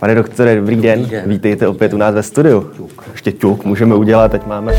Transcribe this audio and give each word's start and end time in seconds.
Pane 0.00 0.14
doktore, 0.14 0.56
dobrý 0.56 0.76
den. 0.76 0.98
dobrý 1.00 1.10
den. 1.10 1.24
Vítejte 1.26 1.68
opět 1.68 1.92
u 1.94 1.96
nás 1.96 2.14
ve 2.14 2.22
studiu. 2.22 2.70
Ještě 3.12 3.32
ťuk 3.32 3.64
můžeme 3.64 3.94
udělat, 3.94 4.30
teď 4.30 4.46
máme. 4.46 4.72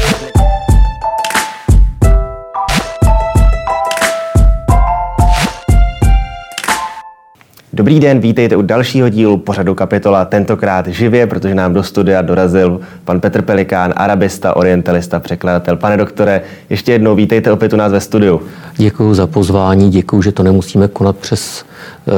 Dobrý 7.74 8.00
den, 8.00 8.20
vítejte 8.20 8.55
u 8.55 8.61
dalšího 8.61 9.09
dílu 9.09 9.38
pořadu 9.38 9.75
Kapitola, 9.75 10.25
tentokrát 10.25 10.88
živě, 10.88 11.27
protože 11.27 11.55
nám 11.55 11.73
do 11.73 11.84
studia 11.84 12.21
dorazil 12.21 12.79
pan 13.04 13.20
Petr 13.20 13.41
Pelikán, 13.41 13.93
arabista, 13.95 14.55
orientalista, 14.55 15.20
překladatel. 15.20 15.77
Pane 15.77 15.97
doktore, 15.97 16.41
ještě 16.70 16.91
jednou 16.91 17.15
vítejte 17.15 17.52
opět 17.52 17.73
u 17.73 17.75
nás 17.75 17.91
ve 17.91 17.99
studiu. 17.99 18.41
Děkuji 18.77 19.13
za 19.13 19.27
pozvání, 19.27 19.89
děkuji, 19.89 20.21
že 20.21 20.31
to 20.31 20.43
nemusíme 20.43 20.88
konat 20.88 21.18
přes 21.18 21.65
uh, 22.05 22.13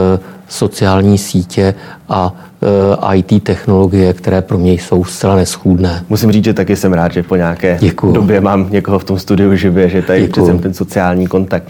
sociální 0.48 1.18
sítě 1.18 1.76
a 2.10 2.49
IT 3.16 3.44
technologie, 3.44 4.14
které 4.14 4.42
pro 4.42 4.58
mě 4.58 4.74
jsou 4.74 5.04
zcela 5.04 5.36
neschůdné. 5.36 6.04
Musím 6.10 6.32
říct, 6.32 6.44
že 6.44 6.54
taky 6.54 6.76
jsem 6.76 6.94
rád, 6.94 7.14
že 7.14 7.24
po 7.24 7.36
nějaké 7.36 7.78
Děkuju. 7.82 8.14
době 8.14 8.42
mám 8.42 8.68
někoho 8.70 9.00
v 9.00 9.04
tom 9.04 9.20
studiu 9.20 9.56
živě, 9.56 9.90
že 9.90 10.02
tady 10.02 10.28
přece 10.28 10.54
ten 10.54 10.74
sociální 10.74 11.28
kontakt. 11.28 11.64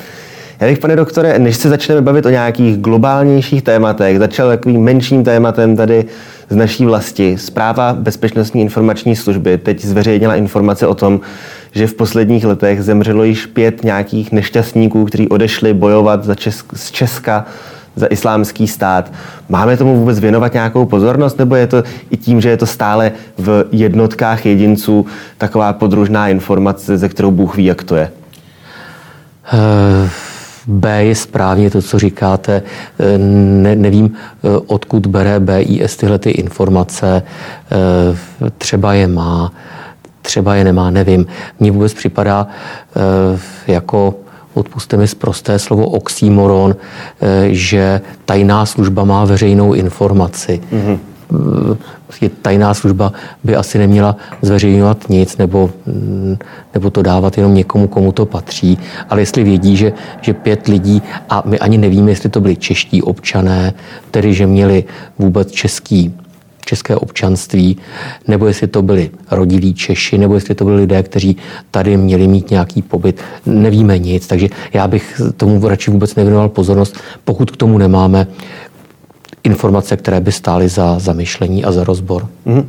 Já 0.59 0.67
bych, 0.67 0.79
pane 0.79 0.95
doktore, 0.95 1.39
než 1.39 1.57
se 1.57 1.69
začneme 1.69 2.01
bavit 2.01 2.25
o 2.25 2.29
nějakých 2.29 2.77
globálnějších 2.77 3.61
tématech, 3.61 4.19
začal 4.19 4.49
takovým 4.49 4.81
menším 4.83 5.23
tématem 5.23 5.75
tady 5.75 6.05
z 6.49 6.55
naší 6.55 6.85
vlasti. 6.85 7.37
Zpráva 7.37 7.93
Bezpečnostní 7.93 8.61
informační 8.61 9.15
služby 9.15 9.57
teď 9.57 9.85
zveřejnila 9.85 10.35
informace 10.35 10.87
o 10.87 10.95
tom, 10.95 11.19
že 11.71 11.87
v 11.87 11.93
posledních 11.93 12.45
letech 12.45 12.83
zemřelo 12.83 13.23
již 13.23 13.45
pět 13.45 13.83
nějakých 13.83 14.31
nešťastníků, 14.31 15.05
kteří 15.05 15.29
odešli 15.29 15.73
bojovat 15.73 16.23
za 16.23 16.33
Česk- 16.33 16.75
z 16.75 16.91
Česka 16.91 17.45
za 17.99 18.07
islámský 18.07 18.67
stát. 18.67 19.11
Máme 19.49 19.77
tomu 19.77 19.99
vůbec 19.99 20.19
věnovat 20.19 20.53
nějakou 20.53 20.85
pozornost, 20.85 21.39
nebo 21.39 21.55
je 21.55 21.67
to 21.67 21.83
i 22.09 22.17
tím, 22.17 22.41
že 22.41 22.49
je 22.49 22.57
to 22.57 22.65
stále 22.65 23.11
v 23.37 23.65
jednotkách 23.71 24.45
jedinců 24.45 25.05
taková 25.37 25.73
podružná 25.73 26.27
informace, 26.27 26.97
ze 26.97 27.09
kterou 27.09 27.31
Bůh 27.31 27.55
ví, 27.55 27.65
jak 27.65 27.83
to 27.83 27.95
je? 27.95 28.11
Uh... 29.53 30.09
B 30.69 31.03
je 31.03 31.15
správně 31.15 31.69
to, 31.69 31.81
co 31.81 31.99
říkáte. 31.99 32.61
Eh, 32.99 33.17
ne, 33.17 33.75
nevím, 33.75 34.13
eh, 34.13 34.47
odkud 34.67 35.07
bere 35.07 35.39
BIS 35.39 35.97
tyhle 35.97 36.19
ty 36.19 36.29
informace. 36.29 37.23
Eh, 37.71 38.49
třeba 38.57 38.93
je 38.93 39.07
má, 39.07 39.51
třeba 40.21 40.55
je 40.55 40.63
nemá, 40.63 40.89
nevím. 40.89 41.25
Mně 41.59 41.71
vůbec 41.71 41.93
připadá 41.93 42.47
jako 43.67 44.15
odpuste 44.53 44.97
mi 44.97 45.07
zprosté 45.07 45.59
slovo 45.59 45.85
oxymoron, 45.89 46.75
že 47.49 48.01
tajná 48.25 48.65
služba 48.65 49.03
má 49.03 49.25
veřejnou 49.25 49.73
informaci. 49.73 50.61
Mm-hmm. 50.71 50.99
Tajná 52.41 52.73
služba 52.73 53.13
by 53.43 53.55
asi 53.55 53.77
neměla 53.77 54.15
zveřejňovat 54.41 55.09
nic 55.09 55.37
nebo, 55.37 55.69
mm, 55.85 56.37
nebo 56.73 56.89
to 56.89 57.01
dávat 57.01 57.37
jenom 57.37 57.53
někomu, 57.53 57.87
komu 57.87 58.11
to 58.11 58.25
patří. 58.25 58.77
Ale 59.09 59.21
jestli 59.21 59.43
vědí, 59.43 59.77
že, 59.77 59.93
že 60.21 60.33
pět 60.33 60.67
lidí, 60.67 61.01
a 61.29 61.43
my 61.45 61.59
ani 61.59 61.77
nevíme, 61.77 62.11
jestli 62.11 62.29
to 62.29 62.41
byli 62.41 62.55
čeští 62.55 63.01
občané, 63.01 63.73
tedy 64.11 64.33
že 64.33 64.47
měli 64.47 64.83
vůbec 65.19 65.51
český 65.51 66.13
české 66.69 66.95
občanství, 66.95 67.77
nebo 68.27 68.47
jestli 68.47 68.67
to 68.67 68.81
byli 68.81 69.09
rodilí 69.31 69.73
Češi, 69.73 70.17
nebo 70.17 70.33
jestli 70.33 70.55
to 70.55 70.65
byli 70.65 70.77
lidé, 70.77 71.03
kteří 71.03 71.37
tady 71.71 71.97
měli 71.97 72.27
mít 72.27 72.49
nějaký 72.49 72.81
pobyt. 72.81 73.21
Nevíme 73.45 73.97
nic, 73.97 74.27
takže 74.27 74.47
já 74.73 74.87
bych 74.87 75.21
tomu 75.37 75.67
radši 75.67 75.91
vůbec 75.91 76.15
nevěnoval 76.15 76.49
pozornost, 76.49 76.97
pokud 77.25 77.51
k 77.51 77.57
tomu 77.57 77.77
nemáme 77.77 78.27
informace, 79.49 79.97
které 79.97 80.19
by 80.19 80.31
stály 80.31 80.69
za 80.69 80.99
zamyšlení 80.99 81.65
a 81.65 81.71
za 81.71 81.83
rozbor. 81.83 82.27
Mm-hmm. 82.47 82.65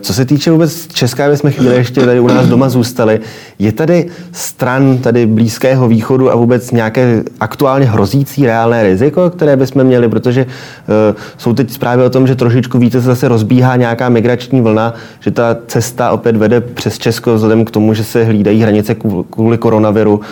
Co 0.00 0.14
se 0.14 0.24
týče 0.24 0.50
vůbec 0.50 0.86
České, 0.86 1.24
aby 1.24 1.36
jsme 1.36 1.50
chvíli 1.50 1.74
ještě 1.74 2.00
tady 2.00 2.20
u 2.20 2.26
nás 2.26 2.46
doma 2.46 2.68
zůstali, 2.68 3.20
je 3.58 3.72
tady 3.72 4.06
stran 4.32 4.98
tady 4.98 5.26
Blízkého 5.26 5.88
východu 5.88 6.30
a 6.30 6.34
vůbec 6.34 6.70
nějaké 6.70 7.22
aktuálně 7.40 7.86
hrozící 7.86 8.46
reálné 8.46 8.82
riziko, 8.82 9.30
které 9.30 9.56
bychom 9.56 9.84
měli, 9.84 10.08
protože 10.08 10.46
uh, 10.46 11.16
jsou 11.38 11.52
teď 11.52 11.70
zprávy 11.70 12.04
o 12.04 12.10
tom, 12.10 12.26
že 12.26 12.34
trošičku 12.34 12.78
více 12.78 13.00
se 13.00 13.06
zase 13.06 13.28
rozbíhá 13.28 13.76
nějaká 13.76 14.08
migrační 14.08 14.60
vlna, 14.60 14.94
že 15.20 15.30
ta 15.30 15.56
cesta 15.66 16.10
opět 16.10 16.36
vede 16.36 16.60
přes 16.60 16.98
Česko 16.98 17.34
vzhledem 17.34 17.64
k 17.64 17.70
tomu, 17.70 17.94
že 17.94 18.04
se 18.04 18.24
hlídají 18.24 18.62
hranice 18.62 18.96
kvůli 19.30 19.58
koronaviru. 19.58 20.14
Uh, 20.16 20.22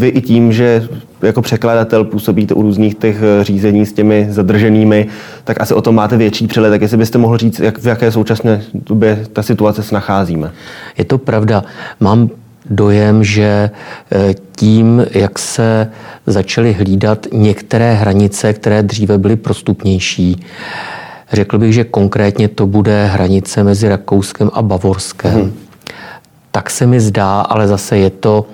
vy 0.00 0.08
i 0.08 0.20
tím, 0.20 0.52
že 0.52 0.88
jako 1.22 1.42
překladatel 1.42 2.04
působíte 2.04 2.54
u 2.54 2.62
různých 2.62 2.94
těch 2.94 3.16
eh, 3.22 3.44
řízení 3.44 3.86
s 3.86 3.92
těmi 3.92 4.26
zadrženými, 4.30 5.06
tak 5.44 5.60
asi 5.60 5.74
o 5.74 5.82
tom 5.82 5.94
máte 5.94 6.16
větší 6.16 6.46
přehled. 6.46 6.70
Tak 6.70 6.82
jestli 6.82 6.96
byste 6.96 7.18
mohl 7.18 7.36
říct, 7.36 7.60
jak, 7.60 7.78
v 7.78 7.86
jaké 7.86 8.12
současné 8.12 8.62
době 8.74 9.26
ta 9.32 9.42
situace 9.42 9.82
se 9.82 9.94
nacházíme. 9.94 10.52
Je 10.98 11.04
to 11.04 11.18
pravda. 11.18 11.64
Mám 12.00 12.30
dojem, 12.70 13.24
že 13.24 13.70
eh, 14.12 14.34
tím, 14.56 15.06
jak 15.10 15.38
se 15.38 15.90
začaly 16.26 16.72
hlídat 16.72 17.26
některé 17.32 17.94
hranice, 17.94 18.52
které 18.52 18.82
dříve 18.82 19.18
byly 19.18 19.36
prostupnější, 19.36 20.44
řekl 21.32 21.58
bych, 21.58 21.74
že 21.74 21.84
konkrétně 21.84 22.48
to 22.48 22.66
bude 22.66 23.06
hranice 23.06 23.64
mezi 23.64 23.88
Rakouskem 23.88 24.50
a 24.52 24.62
Bavorskem. 24.62 25.32
Hmm. 25.32 25.52
Tak 26.50 26.70
se 26.70 26.86
mi 26.86 27.00
zdá, 27.00 27.40
ale 27.40 27.68
zase 27.68 27.98
je 27.98 28.10
to 28.10 28.46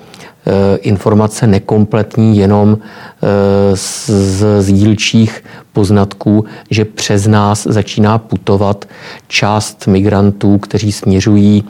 informace 0.80 1.46
nekompletní 1.46 2.38
jenom 2.38 2.78
eh, 2.78 3.76
z, 3.76 4.10
z 4.58 4.66
dílčích 4.66 5.44
poznatků, 5.72 6.44
že 6.70 6.84
přes 6.84 7.26
nás 7.26 7.66
začíná 7.70 8.18
putovat 8.18 8.84
část 9.28 9.86
migrantů, 9.86 10.58
kteří 10.58 10.92
směřují 10.92 11.64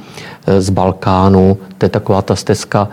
eh, 0.47 0.61
z 0.61 0.71
Balkánu. 0.71 1.59
To 1.79 1.87
je 1.87 1.91
taková 1.91 2.23
ta 2.23 2.37
stezka 2.37 2.89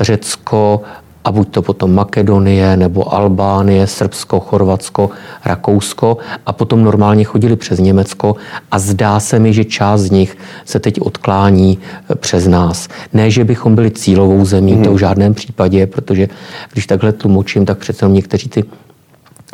Řecko, 0.00 0.82
a 1.24 1.32
buď 1.32 1.48
to 1.48 1.62
potom 1.62 1.94
Makedonie 1.94 2.76
nebo 2.76 3.14
Albánie, 3.14 3.86
Srbsko, 3.86 4.40
Chorvatsko, 4.40 5.10
Rakousko 5.44 6.16
a 6.46 6.52
potom 6.52 6.84
normálně 6.84 7.24
chodili 7.24 7.56
přes 7.56 7.78
Německo 7.78 8.36
a 8.70 8.78
zdá 8.78 9.20
se 9.20 9.38
mi, 9.38 9.52
že 9.52 9.64
část 9.64 10.00
z 10.00 10.10
nich 10.10 10.36
se 10.64 10.80
teď 10.80 11.00
odklání 11.00 11.78
eh, 12.10 12.14
přes 12.14 12.46
nás. 12.46 12.88
Ne, 13.12 13.30
že 13.30 13.44
bychom 13.44 13.74
byli 13.74 13.90
cílovou 13.90 14.44
zemí, 14.44 14.72
hmm. 14.72 14.84
to 14.84 14.92
v 14.92 14.98
žádném 14.98 15.34
případě, 15.34 15.86
protože 15.86 16.28
když 16.72 16.86
takhle 16.86 17.12
tlumočím, 17.12 17.66
tak 17.66 17.78
přece 17.78 18.08
někteří 18.08 18.48
ty 18.48 18.64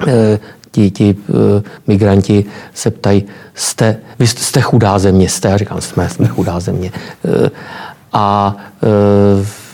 eh, 0.07 0.39
ti, 0.71 0.91
ti 0.91 1.17
uh, 1.29 1.37
migranti 1.87 2.45
se 2.75 2.91
ptají, 2.91 3.25
jste, 3.55 3.97
vy 4.19 4.27
jste 4.27 4.61
chudá 4.61 4.99
země, 4.99 5.29
jste, 5.29 5.49
já 5.49 5.57
říkám, 5.57 5.81
jsme, 5.81 6.09
jsme 6.09 6.29
chudá 6.29 6.61
země. 6.61 6.93
Uh, 7.23 7.49
a 8.13 8.57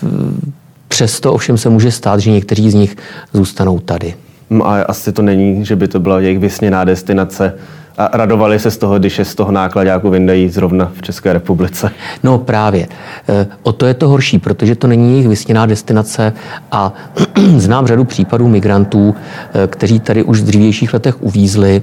uh, 0.03 0.53
Přesto 0.93 1.33
ovšem 1.33 1.59
se 1.59 1.69
může 1.69 1.91
stát, 1.91 2.21
že 2.21 2.31
někteří 2.31 2.71
z 2.71 2.75
nich 2.75 2.97
zůstanou 3.33 3.79
tady. 3.79 4.15
No 4.51 4.67
a 4.67 4.83
asi 4.83 5.13
to 5.13 5.23
není, 5.23 5.65
že 5.65 5.77
by 5.77 5.89
to 5.89 6.01
byla 6.01 6.21
jejich 6.21 6.39
vysněná 6.39 6.85
destinace 6.85 7.55
a 7.99 8.17
radovali 8.17 8.59
se 8.59 8.71
z 8.71 8.77
toho, 8.77 8.99
když 8.99 9.19
je 9.19 9.25
z 9.25 9.35
toho 9.35 9.53
nákladáku 9.53 10.11
vyndají 10.11 10.49
zrovna 10.49 10.93
v 10.95 11.03
České 11.03 11.33
republice. 11.33 11.91
No 12.23 12.39
právě. 12.39 12.89
E, 13.29 13.47
o 13.63 13.73
to 13.73 13.87
je 13.87 13.95
to 13.95 14.09
horší, 14.09 14.39
protože 14.39 14.75
to 14.75 14.87
není 14.87 15.11
jejich 15.11 15.29
vysněná 15.29 15.67
destinace 15.67 16.33
a 16.73 16.93
znám 17.57 17.87
řadu 17.87 18.05
případů 18.05 18.49
migrantů, 18.49 19.15
e, 19.55 19.67
kteří 19.67 20.01
tady 20.01 20.23
už 20.23 20.41
v 20.41 20.45
dřívějších 20.45 20.95
letech 20.95 21.23
uvízli, 21.23 21.83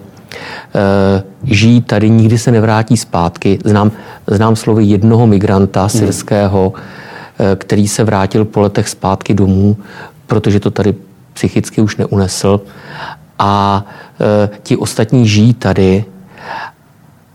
e, 0.75 1.24
žijí 1.44 1.81
tady, 1.81 2.09
nikdy 2.09 2.38
se 2.38 2.52
nevrátí 2.52 2.98
zpátky. 2.98 3.59
Znám, 3.66 3.92
znám 4.28 4.56
slovy 4.56 4.84
jednoho 4.84 5.28
migranta 5.28 5.90
syrského, 5.90 6.74
hmm 6.75 7.09
který 7.56 7.88
se 7.88 8.04
vrátil 8.04 8.46
po 8.46 8.62
letech 8.62 8.90
zpátky 8.90 9.34
domů, 9.34 9.78
protože 10.28 10.60
to 10.60 10.72
tady 10.72 10.96
psychicky 11.34 11.82
už 11.82 11.98
neunesl. 11.98 12.62
A 13.40 13.86
eh, 14.20 14.50
ti 14.64 14.78
ostatní 14.78 15.28
žijí 15.28 15.54
tady 15.54 16.06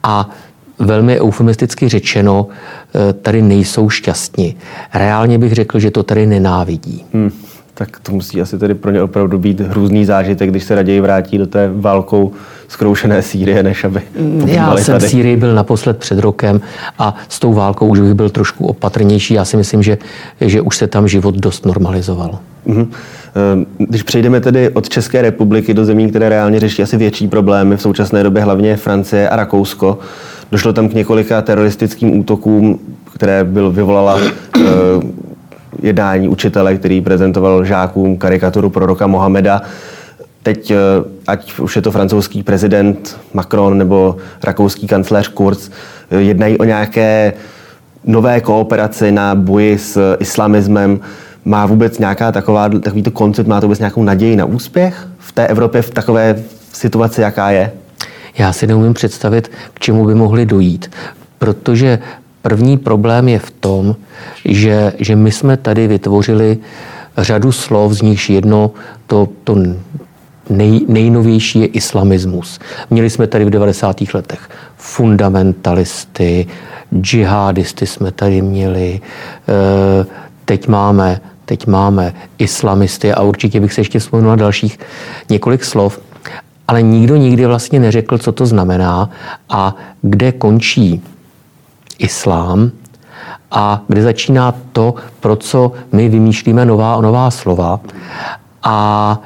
a 0.03 0.31
velmi 0.79 1.21
eufemisticky 1.21 1.89
řečeno, 1.89 2.47
eh, 2.49 3.13
tady 3.13 3.43
nejsou 3.43 3.91
šťastní. 3.91 4.57
Reálně 4.95 5.39
bych 5.39 5.53
řekl, 5.53 5.79
že 5.79 5.91
to 5.91 6.03
tady 6.03 6.27
nenávidí. 6.27 7.05
Hmm. 7.13 7.31
Tak 7.75 8.01
to 8.03 8.13
musí 8.13 8.41
asi 8.41 8.59
tedy 8.59 8.75
pro 8.75 8.91
ně 8.91 9.03
opravdu 9.03 9.39
být 9.39 9.61
hrůzný 9.61 10.05
zážitek, 10.05 10.51
když 10.51 10.65
se 10.65 10.75
raději 10.75 11.01
vrátí 11.01 11.39
do 11.39 11.47
té 11.47 11.71
válkou 11.75 12.33
zkroušené 12.69 13.23
Sýrie, 13.23 13.63
než 13.63 13.85
aby 13.85 14.03
Já 14.47 14.77
jsem 14.77 14.95
tady. 14.95 15.07
v 15.07 15.11
Sýrii 15.11 15.37
byl 15.37 15.55
naposled 15.55 15.99
před 15.99 16.19
rokem 16.19 16.61
a 16.99 17.17
s 17.29 17.41
tou 17.41 17.53
válkou 17.53 17.89
už 17.89 18.01
bych 18.01 18.15
byl 18.15 18.31
trošku 18.31 18.67
opatrnější. 18.67 19.35
Já 19.35 19.45
si 19.45 19.57
myslím, 19.57 19.83
že, 19.83 19.99
že 20.41 20.61
už 20.61 20.77
se 20.77 20.87
tam 20.87 21.09
život 21.09 21.35
dost 21.35 21.67
normalizoval. 21.67 22.39
Mm-hmm. 22.67 22.87
Když 23.79 24.03
přejdeme 24.03 24.41
tedy 24.41 24.69
od 24.69 24.89
České 24.89 25.23
republiky 25.23 25.75
do 25.75 25.85
zemí, 25.85 26.11
které 26.11 26.29
reálně 26.29 26.61
řeší 26.61 26.83
asi 26.83 26.97
větší 26.97 27.29
problémy, 27.29 27.77
v 27.77 27.83
současné 27.83 28.23
době 28.23 28.43
hlavně 28.43 28.77
Francie 28.77 29.29
a 29.29 29.37
Rakousko, 29.37 29.99
došlo 30.53 30.73
tam 30.73 30.89
k 30.89 30.95
několika 30.95 31.43
teroristickým 31.43 32.19
útokům, 32.19 32.79
které 33.15 33.45
byl, 33.45 33.71
vyvolala 33.71 34.15
uh, 34.15 34.23
jednání 35.83 36.29
učitele, 36.29 36.77
který 36.77 37.01
prezentoval 37.01 37.65
žákům 37.65 38.17
karikaturu 38.17 38.71
proroka 38.71 39.07
Mohameda. 39.07 39.63
teď, 40.43 40.71
eh, 40.71 40.77
ať 41.27 41.59
už 41.59 41.77
je 41.77 41.83
to 41.83 41.91
francouzský 41.91 42.43
prezident 42.43 43.17
Macron 43.35 43.79
nebo 43.79 44.17
rakouský 44.43 44.87
kancléř 44.87 45.29
Kurz, 45.29 45.71
eh, 46.11 46.21
jednají 46.21 46.59
o 46.59 46.65
nějaké 46.65 47.33
nové 48.05 48.41
kooperaci 48.41 49.13
na 49.13 49.35
boji 49.35 49.79
s 49.79 50.17
islamismem. 50.19 51.01
Má 51.45 51.67
vůbec 51.67 51.99
nějaká 51.99 52.33
taková, 52.33 52.69
takovýto 52.69 53.11
koncept, 53.11 53.47
má 53.47 53.61
to 53.61 53.67
vůbec 53.67 53.79
nějakou 53.79 54.03
naději 54.03 54.37
na 54.37 54.45
úspěch 54.45 55.09
v 55.19 55.33
té 55.33 55.47
Evropě 55.47 55.83
v 55.83 55.91
takové 55.91 56.37
situaci, 56.73 57.21
jaká 57.21 57.51
je? 57.51 57.73
Já 58.39 58.53
si 58.53 58.67
neumím 58.67 58.95
představit, 58.95 59.51
k 59.75 59.81
čemu 59.81 60.07
by 60.07 60.15
mohli 60.15 60.47
dojít, 60.47 60.91
protože 61.39 61.99
první 62.45 62.79
problém 62.79 63.29
je 63.29 63.39
v 63.39 63.51
tom, 63.51 63.97
že, 64.45 64.93
že 64.99 65.17
my 65.17 65.33
jsme 65.33 65.57
tady 65.57 65.89
vytvořili 65.89 66.59
řadu 67.19 67.53
slov, 67.53 67.93
z 67.93 68.03
nichž 68.03 68.31
jedno 68.31 68.71
to, 69.07 69.29
to 69.45 69.57
nej, 70.51 70.81
nejnovější 70.89 71.61
je 71.61 71.67
islamismus. 71.67 72.61
Měli 72.91 73.11
jsme 73.11 73.27
tady 73.27 73.45
v 73.45 73.51
90. 73.51 73.97
letech 74.15 74.49
fundamentalisty, 74.77 76.47
džihadisty 77.01 77.87
jsme 77.87 78.13
tady 78.13 78.43
měli, 78.43 79.01
eh, 79.01 80.07
teď 80.45 80.69
máme, 80.69 81.21
teď 81.45 81.67
máme 81.67 82.13
islamisty 82.39 83.13
a 83.13 83.23
určitě 83.23 83.61
bych 83.61 83.73
se 83.73 83.81
ještě 83.81 83.99
vzpomněl 83.99 84.31
na 84.31 84.37
dalších 84.37 84.79
několik 85.31 85.65
slov, 85.65 86.01
ale 86.69 86.83
nikdo 86.83 87.17
nikdy 87.17 87.47
vlastně 87.47 87.81
neřekl, 87.81 88.19
co 88.19 88.33
to 88.33 88.47
znamená 88.47 89.11
a 89.49 89.77
kde 90.03 90.33
končí 90.33 91.03
islám 91.99 92.71
a 93.51 93.83
kde 93.89 94.03
začíná 94.03 94.55
to, 94.73 94.95
pro 95.21 95.37
co 95.37 95.73
my 95.93 96.09
vymýšlíme 96.09 96.65
nová 96.65 97.01
nová 97.01 97.31
slova. 97.31 97.81
A 98.63 99.19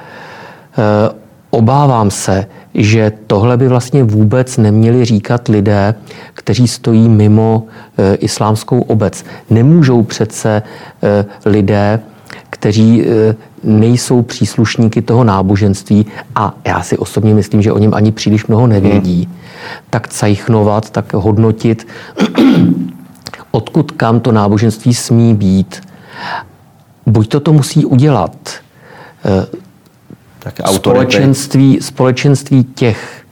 e, 0.79 1.15
obávám 1.51 2.11
se, 2.11 2.47
že 2.75 3.13
tohle 3.27 3.57
by 3.57 3.69
vlastně 3.69 4.05
vůbec 4.05 4.57
neměli 4.57 5.05
říkat 5.05 5.49
lidé, 5.49 5.95
kteří 6.35 6.69
stojí 6.69 7.09
mimo 7.09 7.67
e, 7.99 8.15
islámskou 8.15 8.81
obec. 8.81 9.25
Nemůžou 9.51 10.03
přece 10.03 10.63
e, 11.03 11.25
lidé, 11.45 12.01
kteří 12.59 13.07
e, 13.07 13.37
nejsou 13.65 14.23
příslušníky 14.23 15.03
toho 15.03 15.25
náboženství 15.25 16.07
a 16.35 16.55
já 16.65 16.83
si 16.83 16.99
osobně 16.99 17.35
myslím, 17.35 17.63
že 17.63 17.73
o 17.73 17.79
něm 17.79 17.95
ani 17.95 18.13
příliš 18.13 18.47
mnoho 18.47 18.67
nevědí, 18.67 19.25
hmm. 19.25 19.35
tak 19.91 20.09
cajchnovat, 20.09 20.91
tak 20.91 21.15
hodnotit, 21.15 21.87
odkud 23.51 23.93
kam 23.93 24.21
to 24.21 24.33
náboženství 24.33 24.95
smí 24.95 25.35
být. 25.35 25.81
Buď 27.07 27.29
to 27.29 27.41
to 27.41 27.53
musí 27.53 27.85
udělat 27.85 28.33
e, 29.25 29.59
tak 30.39 30.69
společenství, 30.75 31.79
společenství 31.81 32.65
těch 32.65 33.25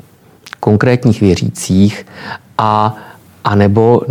konkrétních 0.61 1.21
věřících 1.21 2.07
a 2.59 2.97
a 3.47 3.55
nebo, 3.55 4.03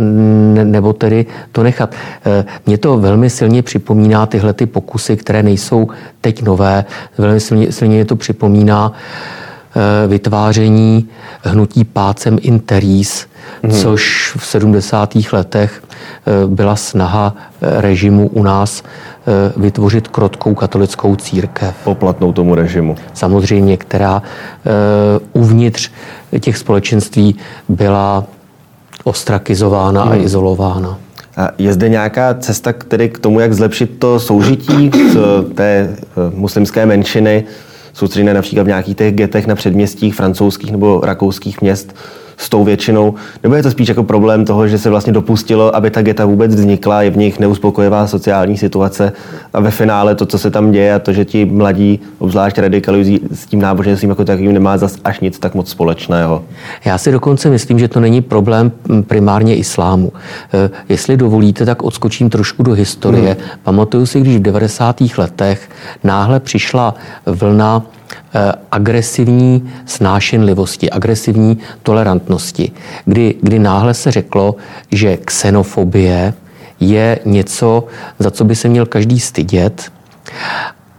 nebo 0.64 0.92
tedy 0.92 1.26
to 1.52 1.62
nechat. 1.62 1.94
Eh, 2.26 2.44
Mně 2.66 2.78
to 2.78 2.98
velmi 2.98 3.30
silně 3.30 3.62
připomíná 3.62 4.26
tyhle 4.26 4.52
ty 4.52 4.66
pokusy, 4.66 5.16
které 5.16 5.42
nejsou 5.42 5.88
teď 6.20 6.42
nové. 6.42 6.84
Velmi 7.18 7.40
silně, 7.40 7.72
silně 7.72 8.04
to 8.04 8.16
připomíná 8.16 8.92
eh, 8.92 10.08
vytváření 10.08 11.08
hnutí 11.42 11.84
pácem 11.84 12.38
interis, 12.40 13.26
hmm. 13.62 13.72
což 13.72 14.34
v 14.38 14.46
70. 14.46 15.14
letech 15.32 15.82
eh, 15.82 16.46
byla 16.46 16.76
snaha 16.76 17.36
režimu 17.60 18.28
u 18.28 18.42
nás 18.42 18.82
vytvořit 19.56 20.08
krotkou 20.08 20.54
katolickou 20.54 21.16
církev. 21.16 21.74
Poplatnou 21.84 22.32
tomu 22.32 22.54
režimu. 22.54 22.96
Samozřejmě, 23.14 23.76
která 23.76 24.22
uvnitř 25.32 25.90
těch 26.40 26.56
společenství 26.56 27.36
byla 27.68 28.24
ostrakizována 29.06 30.02
hmm. 30.02 30.12
a 30.12 30.16
izolována. 30.16 30.98
A 31.36 31.48
je 31.58 31.72
zde 31.72 31.88
nějaká 31.88 32.34
cesta 32.34 32.72
tedy 32.72 33.08
k 33.08 33.18
tomu, 33.18 33.40
jak 33.40 33.52
zlepšit 33.52 33.98
to 33.98 34.20
soužití 34.20 34.90
z 35.12 35.18
té 35.54 35.88
eh, 35.90 35.96
muslimské 36.34 36.86
menšiny, 36.86 37.44
soustředěné 37.92 38.34
například 38.34 38.62
v 38.62 38.66
nějakých 38.66 38.96
těch 38.96 39.14
getech 39.14 39.46
na 39.46 39.54
předměstích 39.54 40.14
francouzských 40.14 40.72
nebo 40.72 41.00
rakouských 41.04 41.60
měst, 41.60 41.94
s 42.36 42.48
tou 42.48 42.64
většinou? 42.64 43.14
Nebo 43.42 43.54
je 43.54 43.62
to 43.62 43.70
spíš 43.70 43.88
jako 43.88 44.02
problém 44.02 44.44
toho, 44.44 44.68
že 44.68 44.78
se 44.78 44.90
vlastně 44.90 45.12
dopustilo, 45.12 45.76
aby 45.76 45.90
ta 45.90 46.02
geta 46.02 46.24
vůbec 46.24 46.54
vznikla, 46.54 47.02
je 47.02 47.10
v 47.10 47.16
nich 47.16 47.38
neuspokojivá 47.38 48.06
sociální 48.06 48.58
situace 48.58 49.12
a 49.52 49.60
ve 49.60 49.70
finále 49.70 50.14
to, 50.14 50.26
co 50.26 50.38
se 50.38 50.50
tam 50.50 50.70
děje 50.70 50.94
a 50.94 50.98
to, 50.98 51.12
že 51.12 51.24
ti 51.24 51.44
mladí, 51.44 52.00
obzvlášť 52.18 52.58
radikalizují 52.58 53.20
s 53.32 53.46
tím 53.46 53.60
náboženstvím 53.60 54.10
jako 54.10 54.24
takovým, 54.24 54.52
nemá 54.52 54.78
zas 54.78 54.96
až 55.04 55.20
nic 55.20 55.38
tak 55.38 55.54
moc 55.54 55.70
společného. 55.70 56.44
Já 56.84 56.98
si 56.98 57.12
dokonce 57.12 57.50
myslím, 57.50 57.78
že 57.78 57.88
to 57.88 58.00
není 58.00 58.22
problém 58.22 58.72
primárně 59.06 59.56
islámu. 59.56 60.12
E, 60.54 60.70
jestli 60.88 61.16
dovolíte, 61.16 61.64
tak 61.64 61.82
odskočím 61.82 62.30
trošku 62.30 62.62
do 62.62 62.72
historie. 62.72 63.36
Hmm. 63.40 63.60
Pamatuju 63.62 64.06
si, 64.06 64.20
když 64.20 64.36
v 64.36 64.42
90. 64.42 64.96
letech 65.18 65.70
náhle 66.04 66.40
přišla 66.40 66.94
vlna 67.26 67.82
Eh, 67.86 67.95
agresivní 68.70 69.70
snášenlivosti, 69.86 70.90
agresivní 70.90 71.58
tolerantnosti, 71.82 72.72
kdy, 73.04 73.34
kdy 73.42 73.58
náhle 73.58 73.94
se 73.94 74.10
řeklo, 74.10 74.56
že 74.92 75.16
xenofobie 75.16 76.34
je 76.80 77.18
něco, 77.24 77.84
za 78.18 78.30
co 78.30 78.44
by 78.44 78.56
se 78.56 78.68
měl 78.68 78.86
každý 78.86 79.20
stydět 79.20 79.92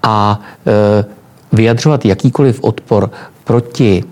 a 0.03 0.39
e, 0.67 1.05
vyjadřovat 1.51 2.05
jakýkoliv 2.05 2.59
odpor 2.61 3.11
proti 3.43 4.03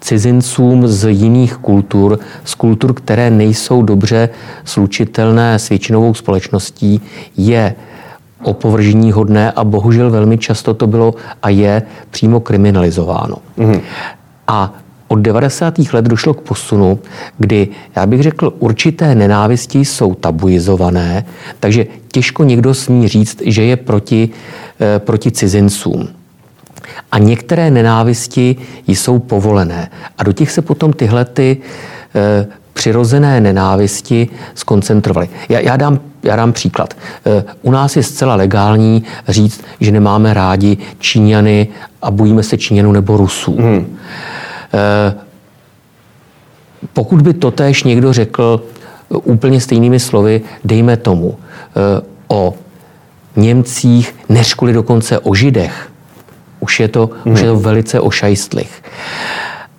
cizincům 0.00 0.88
z 0.88 1.12
jiných 1.12 1.56
kultur, 1.56 2.18
z 2.44 2.54
kultur, 2.54 2.94
které 2.94 3.30
nejsou 3.30 3.82
dobře 3.82 4.28
slučitelné 4.64 5.58
s 5.58 5.68
většinovou 5.68 6.14
společností, 6.14 7.00
je 7.36 7.74
opovržení 8.42 9.12
hodné 9.12 9.52
a 9.52 9.64
bohužel 9.64 10.10
velmi 10.10 10.38
často 10.38 10.74
to 10.74 10.86
bylo 10.86 11.14
a 11.42 11.48
je 11.48 11.82
přímo 12.10 12.40
kriminalizováno. 12.40 13.36
Mm. 13.56 13.80
A 14.48 14.74
od 15.08 15.18
90. 15.18 15.78
let 15.92 16.04
došlo 16.04 16.34
k 16.34 16.40
posunu, 16.40 16.98
kdy, 17.38 17.68
já 17.96 18.06
bych 18.06 18.22
řekl, 18.22 18.52
určité 18.58 19.14
nenávisti 19.14 19.84
jsou 19.84 20.14
tabuizované, 20.14 21.24
takže 21.60 21.86
těžko 22.12 22.44
někdo 22.44 22.74
smí 22.74 23.08
říct, 23.08 23.42
že 23.44 23.62
je 23.62 23.76
proti, 23.76 24.28
e, 24.80 24.98
proti 24.98 25.30
cizincům. 25.30 26.08
A 27.12 27.18
některé 27.18 27.70
nenávisti 27.70 28.56
jsou 28.86 29.18
povolené. 29.18 29.90
A 30.18 30.22
do 30.22 30.32
těch 30.32 30.50
se 30.50 30.62
potom 30.62 30.92
tyhle 30.92 31.24
ty 31.24 31.56
e, 32.14 32.46
přirozené 32.86 33.40
nenávisti 33.40 34.28
skoncentrovaly. 34.54 35.28
Já, 35.48 35.60
já, 35.60 35.76
dám, 35.76 36.00
já 36.22 36.36
dám 36.36 36.52
příklad. 36.52 36.94
Eh, 37.26 37.44
u 37.62 37.70
nás 37.70 37.96
je 37.96 38.02
zcela 38.02 38.34
legální 38.34 39.02
říct, 39.28 39.64
že 39.80 39.90
nemáme 39.90 40.34
rádi 40.34 40.78
Číňany 40.98 41.68
a 42.02 42.10
bojíme 42.10 42.42
se 42.42 42.58
Číňanů 42.58 42.92
nebo 42.92 43.16
Rusů. 43.16 43.56
Hmm. 43.56 43.96
Pokud 46.92 47.22
by 47.22 47.34
totéž 47.34 47.84
někdo 47.84 48.12
řekl 48.12 48.62
úplně 49.08 49.60
stejnými 49.60 50.00
slovy, 50.00 50.40
dejme 50.64 50.96
tomu, 50.96 51.38
o 52.28 52.54
Němcích, 53.36 54.14
než 54.28 54.54
kvůli 54.54 54.72
dokonce 54.72 55.18
o 55.18 55.34
Židech, 55.34 55.90
už 56.60 56.80
je 56.80 56.88
to, 56.88 57.10
hmm. 57.24 57.34
už 57.34 57.40
je 57.40 57.46
to 57.46 57.56
velice 57.56 58.00
ošajstlých. 58.00 58.82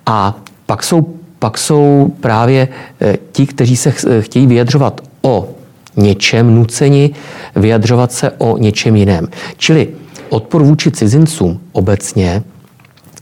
A 0.06 0.36
pak 0.66 0.82
jsou 0.82 1.17
pak 1.38 1.58
jsou 1.58 2.12
právě 2.20 2.68
eh, 3.00 3.16
ti, 3.32 3.46
kteří 3.46 3.76
se 3.76 3.92
chtějí 4.20 4.46
vyjadřovat 4.46 5.00
o 5.22 5.48
něčem 5.96 6.54
nuceni 6.54 7.10
vyjadřovat 7.56 8.12
se 8.12 8.30
o 8.30 8.58
něčem 8.58 8.96
jiném. 8.96 9.28
Čili 9.56 9.88
odpor 10.28 10.62
vůči 10.62 10.90
cizincům 10.90 11.60
obecně 11.72 12.42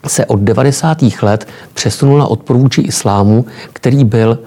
se 0.06 0.26
od 0.26 0.40
90. 0.40 0.99
let 1.23 1.49
přesunul 1.75 2.18
na 2.18 2.26
odpor 2.26 2.56
vůči 2.56 2.80
islámu, 2.80 3.46
který 3.73 4.04
byl 4.04 4.38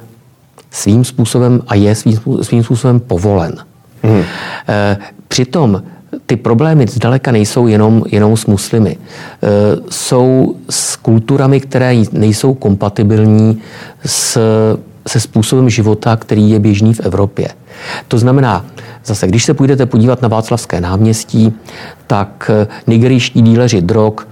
svým 0.72 1.06
způsobem 1.06 1.62
a 1.68 1.76
je 1.76 1.96
svým, 1.96 2.20
svým 2.42 2.64
způsobem 2.64 3.00
povolen. 3.00 3.58
Hmm. 4.04 4.24
Přitom 5.28 5.84
ty 6.26 6.36
problémy 6.36 6.88
zdaleka 6.88 7.32
nejsou 7.32 7.68
jenom, 7.68 8.04
jenom 8.12 8.38
s 8.38 8.46
muslimy. 8.46 8.98
E, 8.98 9.48
jsou 9.90 10.56
s 10.70 10.96
kulturami, 10.96 11.60
které 11.60 12.04
nejsou 12.12 12.54
kompatibilní 12.54 13.62
s, 14.06 14.40
se 15.08 15.20
způsobem 15.20 15.70
života, 15.70 16.16
který 16.16 16.50
je 16.50 16.60
běžný 16.60 16.94
v 16.94 17.00
Evropě. 17.00 17.48
To 18.08 18.18
znamená, 18.18 18.66
zase, 19.06 19.28
když 19.28 19.46
se 19.46 19.54
půjdete 19.54 19.86
podívat 19.86 20.22
na 20.22 20.28
Václavské 20.28 20.82
náměstí, 20.82 21.54
tak 22.08 22.52
e, 22.54 22.68
nigerijští 22.88 23.42
díleři 23.42 23.82
drog 23.82 24.14
e, 24.20 24.26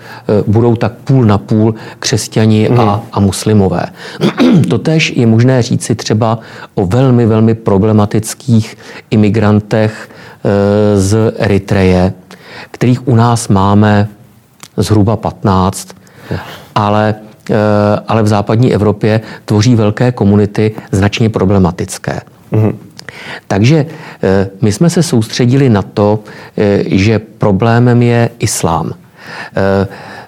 budou 0.47 0.75
tak 0.75 0.93
půl 0.93 1.25
na 1.25 1.37
půl 1.37 1.75
křesťani 1.99 2.69
a, 2.69 2.71
mhm. 2.71 3.01
a 3.11 3.19
muslimové. 3.19 3.85
Totež 4.69 5.13
je 5.15 5.27
možné 5.27 5.61
říci 5.61 5.95
třeba 5.95 6.39
o 6.75 6.85
velmi, 6.85 7.25
velmi 7.25 7.55
problematických 7.55 8.77
imigrantech, 9.09 10.09
z 10.95 11.33
Eritreje, 11.37 12.13
kterých 12.71 13.07
u 13.07 13.15
nás 13.15 13.47
máme 13.47 14.07
zhruba 14.77 15.17
15, 15.17 15.87
ale, 16.75 17.15
eh, 17.49 17.55
ale 18.07 18.23
v 18.23 18.27
západní 18.27 18.73
Evropě 18.73 19.21
tvoří 19.45 19.75
velké 19.75 20.11
komunity 20.11 20.71
značně 20.91 21.29
problematické. 21.29 22.21
Mm-hmm. 22.51 22.75
Takže 23.47 23.85
eh, 24.23 24.49
my 24.61 24.71
jsme 24.71 24.89
se 24.89 25.03
soustředili 25.03 25.69
na 25.69 25.81
to, 25.81 26.19
eh, 26.57 26.83
že 26.85 27.19
problémem 27.19 28.01
je 28.01 28.29
islám. 28.39 28.93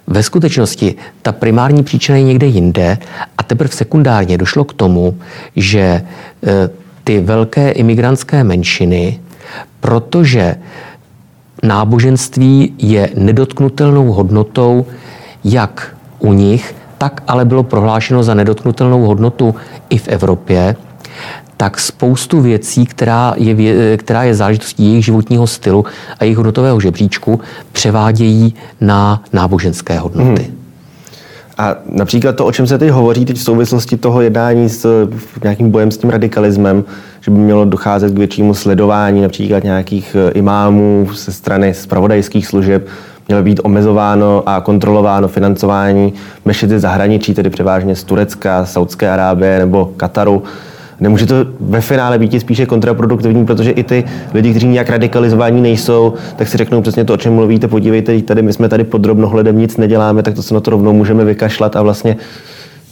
Ve 0.07 0.23
skutečnosti 0.23 0.95
ta 1.21 1.31
primární 1.31 1.83
příčina 1.83 2.17
je 2.17 2.23
někde 2.23 2.47
jinde 2.47 2.97
a 3.38 3.43
teprve 3.43 3.71
sekundárně 3.71 4.38
došlo 4.38 4.63
k 4.63 4.73
tomu, 4.73 5.17
že 5.55 6.01
ty 7.03 7.19
velké 7.19 7.71
imigrantské 7.71 8.43
menšiny, 8.43 9.19
protože 9.79 10.56
náboženství 11.63 12.74
je 12.77 13.10
nedotknutelnou 13.15 14.12
hodnotou 14.12 14.86
jak 15.44 15.96
u 16.20 16.34
nich, 16.34 16.75
tak 16.98 17.24
ale 17.27 17.46
bylo 17.46 17.63
prohlášeno 17.63 18.24
za 18.24 18.34
nedotknutelnou 18.34 19.06
hodnotu 19.06 19.56
i 19.89 19.98
v 19.98 20.08
Evropě, 20.08 20.75
tak 21.58 21.79
spoustu 21.79 22.41
věcí, 22.41 22.86
která 22.86 23.34
je, 23.38 23.98
která 23.98 24.24
je 24.24 24.36
záležitostí 24.36 24.86
jejich 24.86 25.06
životního 25.06 25.48
stylu 25.48 25.86
a 26.20 26.24
jejich 26.24 26.38
hodnotového 26.38 26.79
žebříčku, 26.79 27.39
převádějí 27.72 28.56
na 28.82 29.24
náboženské 29.34 30.00
hodnoty. 30.00 30.44
Hmm. 30.44 30.58
A 31.59 31.75
například 31.89 32.35
to, 32.35 32.45
o 32.45 32.51
čem 32.51 32.67
se 32.67 32.77
teď 32.77 32.89
hovoří 32.89 33.25
teď 33.25 33.37
v 33.37 33.41
souvislosti 33.41 33.97
toho 33.97 34.21
jednání 34.21 34.69
s 34.69 35.07
nějakým 35.43 35.71
bojem 35.71 35.91
s 35.91 35.97
tím 35.97 36.09
radikalismem, 36.09 36.83
že 37.21 37.31
by 37.31 37.37
mělo 37.37 37.65
docházet 37.65 38.13
k 38.13 38.17
většímu 38.17 38.53
sledování 38.53 39.21
například 39.21 39.63
nějakých 39.63 40.15
eh, 40.15 40.31
imámů 40.31 41.07
ze 41.15 41.31
strany 41.31 41.73
spravodajských 41.73 42.47
služeb, 42.47 42.87
mělo 43.27 43.43
být 43.43 43.59
omezováno 43.63 44.43
a 44.45 44.61
kontrolováno 44.61 45.27
financování 45.27 46.13
mešity 46.45 46.79
zahraničí, 46.79 47.33
tedy 47.33 47.49
převážně 47.49 47.95
z 47.95 48.03
Turecka, 48.03 48.65
Saudské 48.65 49.09
Arábie 49.09 49.59
nebo 49.59 49.93
Kataru. 49.97 50.43
Nemůže 51.00 51.25
to 51.25 51.36
ve 51.60 51.82
finále 51.82 52.20
být 52.20 52.39
spíše 52.39 52.65
kontraproduktivní, 52.65 53.46
protože 53.46 53.72
i 53.72 53.84
ty 53.84 54.03
lidi, 54.34 54.50
kteří 54.50 54.68
nějak 54.68 54.89
radikalizovaní 54.89 55.62
nejsou, 55.62 56.13
tak 56.36 56.48
si 56.48 56.58
řeknou 56.58 56.82
přesně 56.82 57.06
to, 57.06 57.13
o 57.13 57.18
čem 57.18 57.34
mluvíte. 57.34 57.68
Podívejte, 57.68 58.22
tady 58.22 58.41
my 58.41 58.53
jsme 58.53 58.70
tady 58.70 58.84
podrobno 58.84 59.29
hledem 59.29 59.58
nic 59.58 59.77
neděláme, 59.77 60.24
tak 60.24 60.34
to 60.34 60.44
se 60.44 60.53
na 60.53 60.60
to 60.60 60.72
rovnou 60.72 60.94
můžeme 60.94 61.25
vykašlat 61.25 61.75
a 61.75 61.82
vlastně 61.82 62.18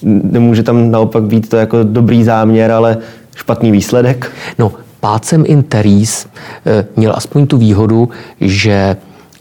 nemůže 0.03 0.63
tam 0.63 0.91
naopak 0.91 1.23
být 1.23 1.49
to 1.49 1.57
jako 1.57 1.83
dobrý 1.83 2.23
záměr, 2.23 2.71
ale 2.71 2.97
špatný 3.35 3.71
výsledek? 3.71 4.31
No, 4.59 4.71
pácem 4.99 5.43
in 5.47 5.63
teris 5.63 6.27
eh, 6.65 6.85
měl 6.95 7.13
aspoň 7.15 7.47
tu 7.47 7.57
výhodu, 7.57 8.09
že 8.41 8.95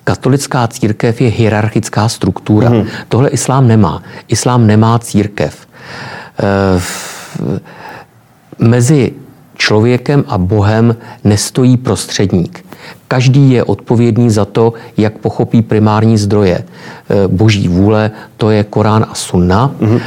katolická 0.07 0.69
církev 0.69 1.21
je 1.21 1.29
hierarchická 1.29 2.09
struktura. 2.09 2.71
Mm-hmm. 2.71 2.87
Tohle 3.09 3.29
islám 3.29 3.69
nemá. 3.69 4.03
Islám 4.29 4.67
nemá 4.67 4.99
církev. 4.99 5.67
E, 6.39 6.81
mezi 8.59 9.13
člověkem 9.57 10.25
a 10.29 10.39
Bohem 10.39 10.97
nestojí 11.25 11.77
prostředník. 11.77 12.65
Každý 13.09 13.51
je 13.51 13.65
odpovědný 13.65 14.31
za 14.31 14.45
to, 14.45 14.73
jak 14.97 15.19
pochopí 15.19 15.63
primární 15.63 16.19
zdroje. 16.19 16.55
E, 16.59 16.65
boží 17.29 17.69
vůle, 17.69 18.11
to 18.37 18.51
je 18.51 18.65
Korán 18.65 19.07
a 19.09 19.15
Sunna. 19.15 19.75
Mm-hmm. 19.81 20.01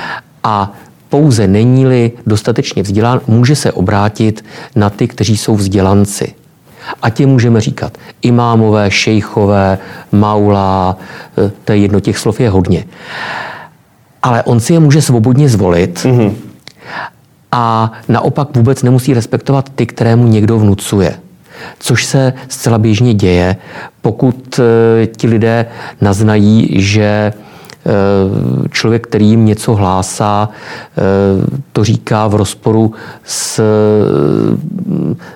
A 0.44 0.74
pouze 1.10 1.48
není-li 1.48 2.12
dostatečně 2.28 2.84
vzdělán, 2.84 3.22
může 3.28 3.56
se 3.56 3.72
obrátit 3.72 4.46
na 4.76 4.90
ty, 4.90 5.08
kteří 5.08 5.38
jsou 5.38 5.56
vzdělanci. 5.56 6.34
A 7.02 7.10
tě 7.10 7.26
můžeme 7.26 7.62
říkat 7.62 7.98
imámové, 8.22 8.92
šejchové, 8.92 9.78
maula, 10.12 10.98
e, 11.38 11.52
to 11.66 11.72
je 11.72 11.78
jedno, 11.78 12.00
těch 12.00 12.18
slov 12.18 12.40
je 12.40 12.50
hodně. 12.50 12.86
Ale 14.24 14.44
on 14.44 14.60
si 14.60 14.74
je 14.74 14.80
může 14.80 15.02
svobodně 15.02 15.50
zvolit 15.50 16.00
mm-hmm. 16.00 16.34
A 17.52 17.92
naopak 18.08 18.58
vůbec 18.58 18.84
nemusí 18.84 19.14
respektovat 19.14 19.70
ty, 19.76 19.86
kterému 19.86 20.28
někdo 20.28 20.60
vnucuje. 20.60 21.20
Což 21.80 22.06
se 22.06 22.34
zcela 22.48 22.78
běžně 22.78 23.14
děje, 23.14 23.56
pokud 24.02 24.60
e, 24.60 25.08
ti 25.08 25.28
lidé 25.28 25.66
naznají, 26.02 26.82
že 26.82 27.34
Eh, 27.86 28.70
člověk, 28.70 29.08
který 29.08 29.28
jim 29.28 29.46
něco 29.46 29.76
hlásá, 29.76 30.50
eh, 30.50 31.02
to 31.74 31.84
říká 31.84 32.28
v 32.28 32.36
rozporu 32.36 32.94
s, 33.24 33.64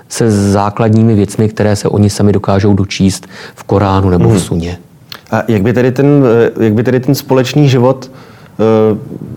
se 0.10 0.32
základními 0.32 1.16
věcmi, 1.16 1.50
které 1.50 1.76
se 1.76 1.90
oni 1.90 2.10
sami 2.10 2.32
dokážou 2.32 2.74
dočíst 2.74 3.28
v 3.56 3.64
Koránu 3.64 4.10
nebo 4.10 4.30
v 4.30 4.32
mhm. 4.32 4.40
Suně. 4.40 4.78
A 5.32 5.44
jak 5.48 5.62
by 5.62 5.74
tedy 5.74 5.92
ten, 5.92 6.24
eh, 6.58 6.64
jak 6.64 6.74
by 6.74 6.84
tedy 6.84 7.00
ten 7.00 7.16
společný 7.16 7.70
život 7.70 8.12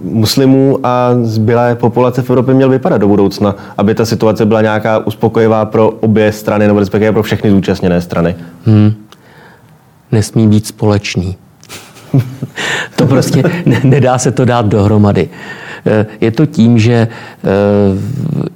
muslimů 0.02 0.78
a 0.82 1.11
zbylé 1.23 1.75
populace 1.75 2.23
v 2.23 2.30
Evropě 2.30 2.54
měl 2.54 2.68
vypadat 2.68 2.99
do 2.99 3.08
budoucna, 3.08 3.56
aby 3.78 3.94
ta 3.94 4.04
situace 4.04 4.46
byla 4.46 4.62
nějaká 4.62 4.99
uspokojivá 4.99 5.64
pro 5.64 5.88
obě 5.88 6.32
strany, 6.32 6.66
nebo 6.66 6.78
respektive 6.80 7.12
pro 7.12 7.23
všechny 7.23 7.50
zúčastněné 7.50 8.00
strany? 8.00 8.37
Hmm. 8.64 8.92
Nesmí 10.12 10.49
být 10.49 10.66
společný 10.66 11.37
to 12.96 13.06
prostě 13.06 13.42
nedá 13.85 14.18
se 14.18 14.30
to 14.30 14.44
dát 14.44 14.66
dohromady. 14.66 15.28
Eh, 15.32 15.65
je 16.21 16.30
to 16.30 16.47
tím, 16.47 16.78
že 16.78 16.92
eh, 16.95 17.09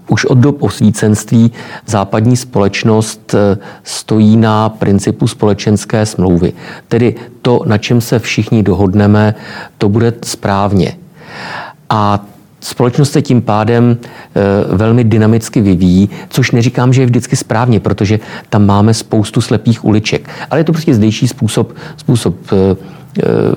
už 0.09 0.25
od 0.25 0.39
dob 0.39 0.63
osvícenství 0.63 1.53
západní 1.87 2.37
společnost 2.37 3.35
eh, 3.35 3.59
stojí 3.85 4.37
na 4.37 4.69
principu 4.69 5.27
společenské 5.27 6.07
smlouvy. 6.07 6.53
Tedy 6.89 7.15
to, 7.43 7.61
na 7.67 7.79
čem 7.79 8.01
se 8.01 8.19
všichni 8.19 8.63
dohodneme, 8.63 9.35
to 9.79 9.89
bude 9.89 10.13
správně. 10.25 10.97
A 11.91 12.25
Společnost 12.63 13.13
se 13.13 13.23
tím 13.23 13.43
pádem 13.43 13.99
velmi 14.69 15.05
dynamicky 15.05 15.61
vyvíjí, 15.61 16.11
což 16.29 16.51
neříkám, 16.51 16.93
že 16.93 17.03
je 17.03 17.07
vždycky 17.07 17.37
správně, 17.37 17.81
protože 17.81 18.21
tam 18.49 18.67
máme 18.67 18.95
spoustu 18.95 19.41
slepých 19.41 19.85
uliček. 19.85 20.29
Ale 20.51 20.61
je 20.61 20.65
to 20.65 20.73
prostě 20.73 20.95
zdejší 20.95 21.29
způsob, 21.29 21.75
způsob 21.97 22.35
Eh, 23.19 23.55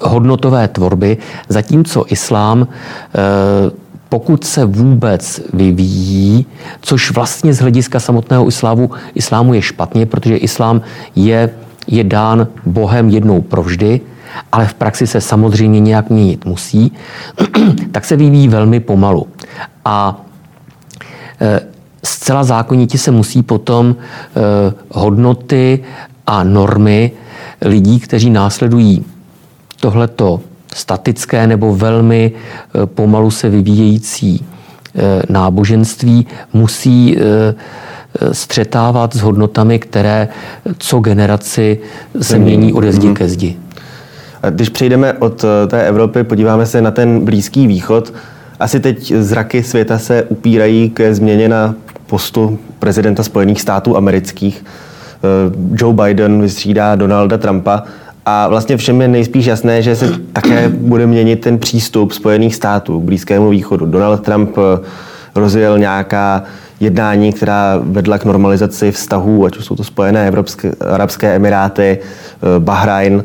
hodnotové 0.00 0.68
tvorby, 0.68 1.16
zatímco 1.48 2.04
islám 2.08 2.68
eh, 3.14 3.90
pokud 4.10 4.44
se 4.44 4.64
vůbec 4.64 5.40
vyvíjí, 5.52 6.46
což 6.80 7.10
vlastně 7.10 7.54
z 7.54 7.60
hlediska 7.60 8.00
samotného 8.00 8.48
islámu, 8.48 8.90
islámu 9.14 9.54
je 9.54 9.62
špatně, 9.62 10.06
protože 10.06 10.36
islám 10.36 10.80
je, 11.16 11.50
je 11.86 12.04
dán 12.04 12.48
Bohem 12.66 13.08
jednou 13.08 13.40
provždy, 13.40 14.00
ale 14.52 14.66
v 14.66 14.74
praxi 14.74 15.06
se 15.06 15.20
samozřejmě 15.20 15.80
nějak 15.80 16.10
měnit 16.10 16.44
musí, 16.44 16.92
tak 17.92 18.04
se 18.04 18.16
vyvíjí 18.16 18.48
velmi 18.48 18.80
pomalu. 18.80 19.26
A 19.84 20.20
e, 21.40 21.60
zcela 22.04 22.44
zákonitě 22.44 22.98
se 22.98 23.10
musí 23.10 23.42
potom 23.42 23.96
e, 23.96 23.96
hodnoty 24.90 25.84
a 26.26 26.44
normy 26.44 27.12
lidí, 27.62 28.00
kteří 28.00 28.30
následují 28.30 29.04
tohleto 29.80 30.40
statické 30.74 31.46
nebo 31.46 31.74
velmi 31.74 32.32
eh, 32.32 32.86
pomalu 32.86 33.30
se 33.30 33.48
vyvíjející 33.48 34.44
eh, 34.94 35.22
náboženství, 35.28 36.26
musí 36.52 37.16
eh, 37.18 37.54
střetávat 38.32 39.16
s 39.16 39.20
hodnotami, 39.20 39.78
které 39.78 40.28
co 40.78 40.98
generaci 40.98 41.78
se 42.20 42.38
mění 42.38 42.72
ode 42.72 42.92
zdi 42.92 43.14
ke 43.14 43.28
zdi. 43.28 43.56
Když 44.50 44.68
přejdeme 44.68 45.12
od 45.12 45.44
té 45.68 45.86
Evropy, 45.86 46.24
podíváme 46.24 46.66
se 46.66 46.82
na 46.82 46.90
ten 46.90 47.24
Blízký 47.24 47.66
východ. 47.66 48.12
Asi 48.60 48.80
teď 48.80 49.12
zraky 49.14 49.62
světa 49.62 49.98
se 49.98 50.22
upírají 50.22 50.90
ke 50.90 51.14
změně 51.14 51.48
na 51.48 51.74
postu 52.06 52.58
prezidenta 52.78 53.22
Spojených 53.22 53.60
států 53.60 53.96
amerických. 53.96 54.64
Joe 55.74 55.94
Biden 55.94 56.42
vystřídá 56.42 56.94
Donalda 56.96 57.38
Trumpa 57.38 57.82
a 58.26 58.48
vlastně 58.48 58.76
všem 58.76 59.00
je 59.00 59.08
nejspíš 59.08 59.46
jasné, 59.46 59.82
že 59.82 59.96
se 59.96 60.12
také 60.32 60.68
bude 60.68 61.06
měnit 61.06 61.40
ten 61.40 61.58
přístup 61.58 62.12
Spojených 62.12 62.54
států 62.54 63.00
k 63.00 63.04
Blízkému 63.04 63.50
východu. 63.50 63.86
Donald 63.86 64.20
Trump 64.20 64.50
eh, 64.58 64.80
rozjel 65.34 65.78
nějaká 65.78 66.42
jednání, 66.80 67.32
která 67.32 67.80
vedla 67.82 68.18
k 68.18 68.24
normalizaci 68.24 68.92
vztahů, 68.92 69.46
ať 69.46 69.56
už 69.56 69.64
jsou 69.64 69.76
to 69.76 69.84
Spojené 69.84 70.28
Evropské, 70.28 70.72
Arabské 70.80 71.34
Emiráty, 71.34 71.98
eh, 71.98 72.58
Bahrajn, 72.58 73.24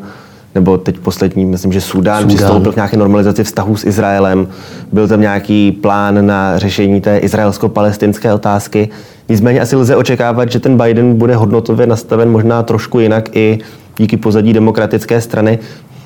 nebo 0.56 0.78
teď 0.78 1.00
poslední, 1.00 1.46
myslím, 1.46 1.72
že 1.72 1.82
Sudán, 1.82 2.22
Sudán. 2.22 2.36
přistoupil 2.36 2.72
k 2.72 2.76
nějaké 2.76 2.98
normalizaci 2.98 3.44
vztahů 3.44 3.76
s 3.76 3.86
Izraelem. 3.86 4.48
Byl 4.92 5.08
tam 5.08 5.22
nějaký 5.22 5.72
plán 5.72 6.26
na 6.26 6.60
řešení 6.60 7.02
té 7.02 7.18
izraelsko-palestinské 7.18 8.34
otázky. 8.34 8.90
Nicméně 9.30 9.62
asi 9.62 9.76
lze 9.76 9.96
očekávat, 9.96 10.52
že 10.52 10.60
ten 10.60 10.78
Biden 10.78 11.18
bude 11.18 11.36
hodnotově 11.36 11.88
nastaven 11.88 12.32
možná 12.32 12.64
trošku 12.64 13.00
jinak 13.00 13.36
i 13.36 13.60
díky 13.98 14.18
pozadí 14.18 14.54
demokratické 14.54 15.22
strany. 15.22 15.60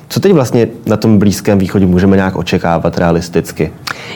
Co 0.08 0.20
teď 0.20 0.32
vlastně 0.32 0.68
na 0.86 0.96
tom 0.96 1.18
Blízkém 1.18 1.58
východě 1.58 1.86
můžeme 1.86 2.16
nějak 2.16 2.36
očekávat 2.36 2.98
realisticky? 2.98 3.72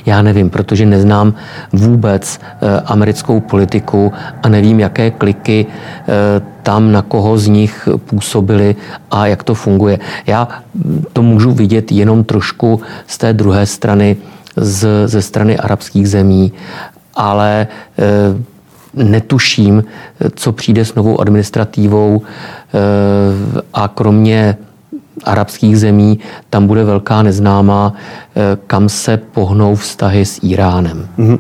Já 0.06 0.22
nevím, 0.22 0.50
protože 0.50 0.86
neznám 0.86 1.34
vůbec 1.72 2.40
e, 2.40 2.80
americkou 2.80 3.40
politiku 3.40 4.12
a 4.42 4.48
nevím, 4.48 4.80
jaké 4.80 5.10
kliky 5.10 5.66
e, 5.66 6.42
tam 6.62 6.92
na 6.92 7.02
koho 7.02 7.38
z 7.38 7.46
nich 7.46 7.88
působili 7.96 8.76
a 9.10 9.26
jak 9.26 9.42
to 9.42 9.54
funguje. 9.54 9.98
Já 10.26 10.48
to 11.12 11.22
můžu 11.22 11.52
vidět 11.52 11.92
jenom 11.92 12.24
trošku 12.24 12.80
z 13.06 13.18
té 13.18 13.32
druhé 13.32 13.66
strany, 13.66 14.16
z, 14.56 15.08
ze 15.08 15.22
strany 15.22 15.58
arabských 15.58 16.08
zemí, 16.08 16.52
ale 17.14 17.66
e, 17.98 18.53
netuším, 18.96 19.84
co 20.34 20.52
přijde 20.52 20.84
s 20.84 20.94
novou 20.94 21.20
administrativou 21.20 22.22
e, 22.22 22.78
a 23.74 23.88
kromě 23.88 24.56
arabských 25.24 25.78
zemí, 25.78 26.18
tam 26.50 26.66
bude 26.66 26.84
velká 26.84 27.22
neznámá, 27.22 27.94
eh, 27.94 28.58
kam 28.66 28.88
se 28.88 29.16
pohnou 29.16 29.74
vztahy 29.74 30.24
s 30.24 30.40
Iránem. 30.42 31.08
Mm-hmm. 31.18 31.38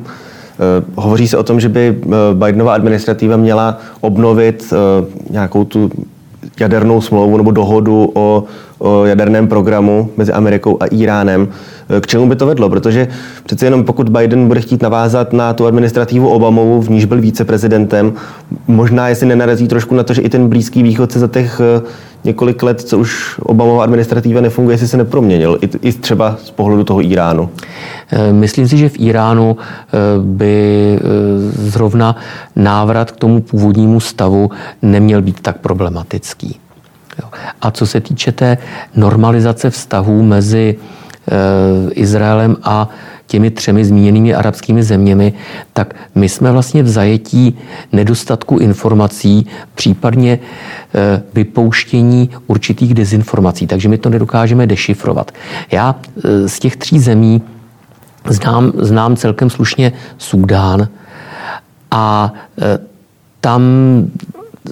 Hovoří 0.94 1.28
se 1.28 1.36
o 1.36 1.42
tom, 1.42 1.60
že 1.60 1.68
by 1.68 1.98
eh, 2.02 2.08
Bidenova 2.34 2.74
administrativa 2.74 3.36
měla 3.36 3.78
obnovit 4.00 4.72
nějakou 5.30 5.64
tu 5.64 5.90
jadernou 6.60 7.00
smlouvu 7.00 7.36
nebo 7.36 7.50
dohodu 7.50 8.10
o, 8.14 8.44
o 8.78 9.04
jaderném 9.04 9.48
programu 9.48 10.10
mezi 10.16 10.32
Amerikou 10.32 10.76
a 10.80 10.86
Iránem. 10.86 11.48
K 12.00 12.06
čemu 12.06 12.28
by 12.28 12.36
to 12.36 12.46
vedlo? 12.46 12.70
Protože 12.70 13.08
přece 13.44 13.66
jenom 13.66 13.84
pokud 13.84 14.08
Biden 14.08 14.48
bude 14.48 14.60
chtít 14.60 14.82
navázat 14.82 15.32
na 15.32 15.52
tu 15.52 15.66
administrativu 15.66 16.28
Obamovu, 16.28 16.82
v 16.82 16.90
níž 16.90 17.04
byl 17.04 17.20
víceprezidentem, 17.20 18.12
možná 18.66 19.08
jestli 19.08 19.26
nenarazí 19.26 19.68
trošku 19.68 19.94
na 19.94 20.02
to, 20.02 20.14
že 20.14 20.22
i 20.22 20.28
ten 20.28 20.48
Blízký 20.48 20.82
východ 20.82 21.12
se 21.12 21.18
za 21.18 21.28
těch 21.28 21.60
několik 22.24 22.62
let, 22.62 22.80
co 22.80 22.98
už 22.98 23.38
Obamova 23.38 23.82
administrativa 23.82 24.40
nefunguje, 24.40 24.74
jestli 24.74 24.88
se 24.88 24.96
neproměnil, 24.96 25.58
i, 25.82 25.92
třeba 25.92 26.36
z 26.44 26.50
pohledu 26.50 26.84
toho 26.84 27.02
Iránu? 27.02 27.50
Eh, 28.12 28.32
myslím 28.32 28.68
si, 28.68 28.76
že 28.78 28.88
v 28.88 29.00
Iránu 29.00 29.56
by 30.18 30.98
zrovna 31.52 32.16
návrat 32.56 33.10
k 33.10 33.16
tomu 33.16 33.40
původnímu 33.40 34.00
stavu 34.00 34.50
neměl 34.82 35.22
být 35.22 35.40
tak 35.40 35.58
problematický. 35.58 36.58
A 37.60 37.70
co 37.70 37.86
se 37.86 38.00
týče 38.00 38.32
té 38.32 38.58
normalizace 38.96 39.70
vztahů 39.70 40.22
mezi 40.22 40.76
Izraelem 41.94 42.56
a 42.62 42.88
těmi 43.26 43.50
třemi 43.50 43.84
zmíněnými 43.84 44.34
arabskými 44.34 44.82
zeměmi, 44.82 45.32
tak 45.72 45.94
my 46.14 46.28
jsme 46.28 46.52
vlastně 46.52 46.82
v 46.82 46.88
zajetí 46.88 47.58
nedostatku 47.92 48.58
informací, 48.58 49.46
případně 49.74 50.38
eh, 50.94 51.22
vypouštění 51.34 52.30
určitých 52.46 52.94
dezinformací, 52.94 53.66
takže 53.66 53.88
my 53.88 53.98
to 53.98 54.10
nedokážeme 54.10 54.66
dešifrovat. 54.66 55.32
Já 55.70 55.96
eh, 56.24 56.48
z 56.48 56.58
těch 56.58 56.76
tří 56.76 56.98
zemí 56.98 57.42
znám, 58.28 58.72
znám 58.78 59.16
celkem 59.16 59.50
slušně 59.50 59.92
Súdán 60.18 60.88
a 61.90 62.32
eh, 62.58 62.78
tam 63.40 63.62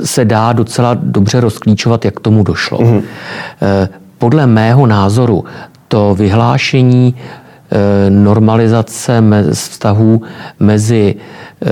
se 0.05 0.25
dá 0.25 0.53
docela 0.53 0.95
dobře 0.95 1.41
rozklíčovat, 1.41 2.05
jak 2.05 2.21
tomu 2.21 2.43
došlo. 2.43 2.79
Mm-hmm. 2.79 3.03
Podle 4.19 4.47
mého 4.47 4.87
názoru 4.87 5.45
to 5.89 6.15
vyhlášení 6.15 7.15
Eh, 7.73 8.11
normalizace 8.11 9.23
vztahů 9.53 10.23
mezi 10.61 11.15
eh, 11.63 11.67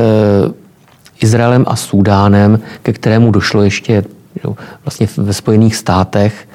Izraelem 1.20 1.64
a 1.68 1.76
Súdánem, 1.76 2.60
ke 2.82 2.92
kterému 2.92 3.30
došlo 3.30 3.62
ještě 3.62 4.04
vlastně 4.84 5.06
ve 5.16 5.32
Spojených 5.32 5.76
státech, 5.76 6.48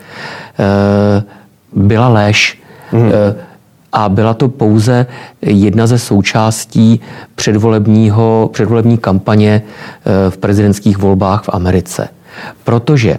byla 1.73 2.07
lež. 2.07 2.61
Mm. 2.91 3.11
A 3.97 4.09
byla 4.09 4.33
to 4.33 4.49
pouze 4.49 5.05
jedna 5.41 5.87
ze 5.87 5.99
součástí 5.99 6.99
předvolebního, 7.35 8.49
předvolební 8.53 8.97
kampaně 8.97 9.61
v 10.29 10.37
prezidentských 10.37 10.97
volbách 10.97 11.43
v 11.43 11.49
Americe. 11.53 12.07
Protože 12.63 13.17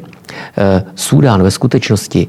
Súdán 0.95 1.43
ve 1.43 1.51
skutečnosti 1.51 2.29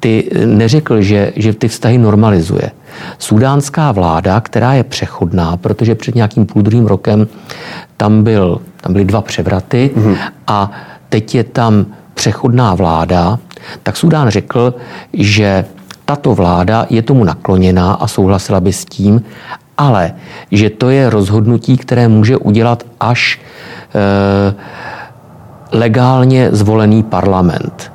ty 0.00 0.30
neřekl, 0.44 1.02
že, 1.02 1.32
že 1.36 1.52
ty 1.52 1.68
vztahy 1.68 1.98
normalizuje. 1.98 2.70
Sudánská 3.18 3.92
vláda, 3.92 4.40
která 4.40 4.74
je 4.74 4.84
přechodná, 4.84 5.56
protože 5.56 5.94
před 5.94 6.14
nějakým 6.14 6.46
půl 6.46 6.62
druhým 6.62 6.86
rokem 6.86 7.28
tam, 7.96 8.22
byl, 8.22 8.60
tam 8.80 8.92
byly 8.92 9.04
dva 9.04 9.22
převraty 9.22 9.90
mm-hmm. 9.96 10.16
a 10.46 10.70
teď 11.08 11.34
je 11.34 11.44
tam 11.44 11.86
přechodná 12.14 12.74
vláda, 12.74 13.38
tak 13.82 13.96
Sudán 13.96 14.28
řekl, 14.28 14.74
že 15.12 15.64
tato 16.08 16.34
vláda 16.34 16.86
je 16.90 17.02
tomu 17.02 17.24
nakloněná 17.24 17.92
a 17.92 18.08
souhlasila 18.08 18.60
by 18.60 18.72
s 18.72 18.84
tím, 18.84 19.22
ale 19.78 20.14
že 20.50 20.70
to 20.70 20.90
je 20.90 21.10
rozhodnutí, 21.10 21.76
které 21.76 22.08
může 22.08 22.36
udělat 22.36 22.82
až 23.00 23.40
e, 23.94 24.54
legálně 25.72 26.48
zvolený 26.52 27.02
parlament. 27.02 27.92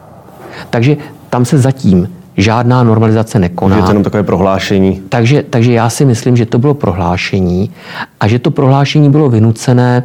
Takže 0.70 0.98
tam 1.30 1.46
se 1.46 1.58
zatím 1.58 2.10
žádná 2.38 2.84
normalizace 2.84 3.40
nekoná. 3.40 3.78
Je 3.78 3.84
to 3.84 3.90
jenom 3.90 4.04
takové 4.04 4.24
prohlášení. 4.24 5.02
Takže, 5.10 5.44
takže 5.50 5.74
já 5.74 5.90
si 5.90 6.06
myslím, 6.06 6.38
že 6.38 6.46
to 6.46 6.60
bylo 6.60 6.74
prohlášení 6.74 7.72
a 8.20 8.28
že 8.28 8.40
to 8.40 8.52
prohlášení 8.52 9.10
bylo 9.10 9.30
vynucené 9.30 10.04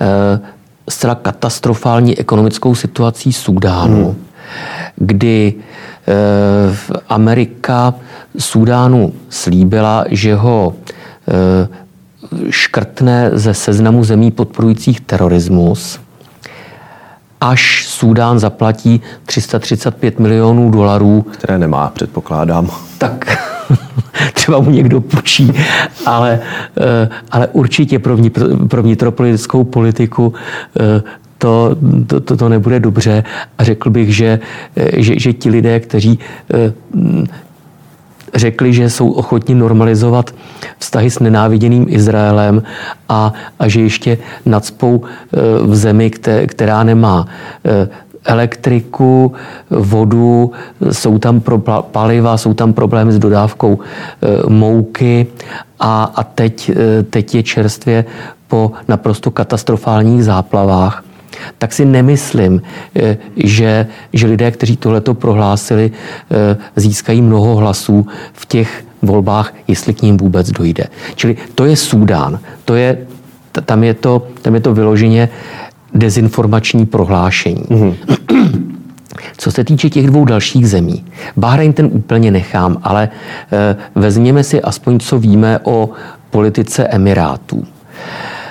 e, 0.00 0.40
zcela 0.88 1.14
katastrofální 1.14 2.18
ekonomickou 2.18 2.74
situací 2.74 3.32
Súdánu, 3.32 4.04
hmm. 4.04 4.16
kdy 4.96 5.54
e, 5.58 5.62
Amerika 7.08 7.94
Súdánu 8.38 9.12
slíbila, 9.28 10.04
že 10.10 10.34
ho 10.34 10.74
e, 10.74 11.68
škrtne 12.50 13.30
ze 13.38 13.54
seznamu 13.54 14.04
zemí 14.04 14.30
podporujících 14.30 15.00
terorismus 15.00 16.00
až 17.42 17.84
Súdán 17.88 18.38
zaplatí 18.38 19.00
335 19.26 20.18
milionů 20.18 20.70
dolarů. 20.70 21.22
Které 21.22 21.58
nemá, 21.58 21.88
předpokládám. 21.88 22.70
Tak 22.98 23.38
třeba 24.32 24.60
mu 24.60 24.70
někdo 24.70 25.00
počí, 25.00 25.52
ale, 26.06 26.40
eh, 26.80 27.08
ale 27.30 27.48
určitě 27.52 27.98
pro, 27.98 28.16
vnitro, 28.16 28.46
pro 28.68 28.82
vnitropolitickou 28.82 29.64
politiku 29.64 30.34
eh, 30.80 31.02
to, 31.42 31.76
to, 32.06 32.20
to, 32.20 32.36
to 32.36 32.48
nebude 32.48 32.80
dobře. 32.80 33.24
A 33.58 33.64
řekl 33.64 33.90
bych, 33.90 34.16
že, 34.16 34.38
eh, 34.76 35.02
že, 35.02 35.18
že 35.18 35.32
ti 35.32 35.50
lidé, 35.50 35.80
kteří 35.80 36.18
řekli, 38.34 38.72
že 38.72 38.90
jsou 38.90 39.10
ochotni 39.10 39.54
normalizovat 39.54 40.34
vztahy 40.78 41.10
s 41.10 41.18
nenáviděným 41.18 41.86
Izraelem 41.88 42.62
a, 43.08 43.32
a 43.58 43.68
že 43.68 43.80
ještě 43.80 44.18
nadspou 44.46 45.04
e, 45.04 45.38
v 45.66 45.74
zemi, 45.76 46.10
která 46.46 46.82
nemá 46.84 47.26
e, 47.64 47.88
elektriku, 48.24 49.32
vodu, 49.70 50.52
jsou 50.90 51.18
tam 51.18 51.40
pro 51.40 51.58
paliva, 51.92 52.36
jsou 52.36 52.54
tam 52.54 52.72
problémy 52.72 53.12
s 53.12 53.18
dodávkou 53.18 53.78
mouky 54.48 55.26
a, 55.80 56.12
a 56.14 56.22
teď, 56.22 56.70
teď 57.10 57.34
je 57.34 57.42
čerstvě 57.42 58.04
po 58.48 58.72
naprosto 58.88 59.30
katastrofálních 59.30 60.24
záplavách 60.24 61.02
tak 61.58 61.72
si 61.72 61.84
nemyslím, 61.84 62.62
eh, 62.96 63.16
že, 63.36 63.86
že 64.12 64.26
lidé, 64.26 64.50
kteří 64.50 64.76
tohleto 64.76 65.14
prohlásili, 65.14 65.90
eh, 65.92 66.56
získají 66.76 67.22
mnoho 67.22 67.56
hlasů 67.56 68.06
v 68.32 68.46
těch 68.46 68.84
volbách, 69.02 69.54
jestli 69.68 69.94
k 69.94 70.02
ním 70.02 70.16
vůbec 70.16 70.50
dojde. 70.50 70.84
Čili 71.14 71.36
to 71.54 71.64
je 71.64 71.76
Súdán. 71.76 72.38
To 72.64 72.74
je, 72.74 72.98
tam, 73.64 73.84
je 73.84 73.94
to, 73.94 74.26
tam 74.42 74.54
je 74.54 74.60
to 74.60 74.74
vyloženě 74.74 75.28
dezinformační 75.94 76.86
prohlášení. 76.86 77.62
Mm-hmm. 77.62 77.94
Co 79.38 79.50
se 79.50 79.64
týče 79.64 79.90
těch 79.90 80.06
dvou 80.06 80.24
dalších 80.24 80.68
zemí, 80.68 81.04
Bahrajn 81.36 81.72
ten 81.72 81.88
úplně 81.92 82.30
nechám, 82.30 82.78
ale 82.82 83.08
e, 83.52 83.76
vezměme 83.94 84.44
si 84.44 84.62
aspoň, 84.62 84.98
co 84.98 85.18
víme 85.18 85.60
o 85.62 85.90
politice 86.30 86.86
Emirátů. 86.86 87.64
Eh, 87.64 88.41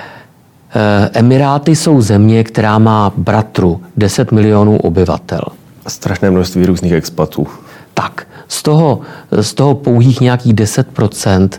Emiráty 1.13 1.75
jsou 1.75 2.01
země, 2.01 2.43
která 2.43 2.79
má 2.79 3.13
bratru 3.17 3.81
10 3.97 4.31
milionů 4.31 4.77
obyvatel. 4.77 5.41
Strašné 5.87 6.31
množství 6.31 6.65
různých 6.65 6.93
expatů. 6.93 7.47
Tak, 7.93 8.27
z 8.47 8.63
toho, 8.63 8.99
z 9.41 9.53
toho 9.53 9.75
pouhých 9.75 10.21
nějakých 10.21 10.53
10% 10.53 11.49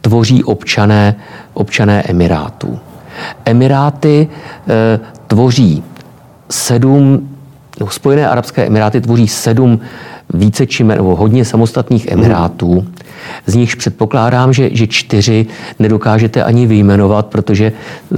tvoří 0.00 0.44
občané, 0.44 1.14
občané 1.54 2.02
Emirátů. 2.02 2.78
Emiráty 3.44 4.28
e, 4.68 5.00
tvoří 5.26 5.82
sedm, 6.50 7.28
no, 7.80 7.90
Spojené 7.90 8.28
arabské 8.28 8.66
emiráty 8.66 9.00
tvoří 9.00 9.28
sedm 9.28 9.80
více 10.34 10.66
či 10.66 10.84
nebo 10.84 11.16
hodně 11.16 11.44
samostatných 11.44 12.06
emirátů. 12.06 12.74
Mm. 12.74 12.94
Z 13.46 13.54
nichž 13.54 13.74
předpokládám, 13.74 14.52
že, 14.52 14.70
že 14.72 14.86
čtyři 14.86 15.46
nedokážete 15.78 16.44
ani 16.44 16.66
vyjmenovat, 16.66 17.26
protože 17.26 17.72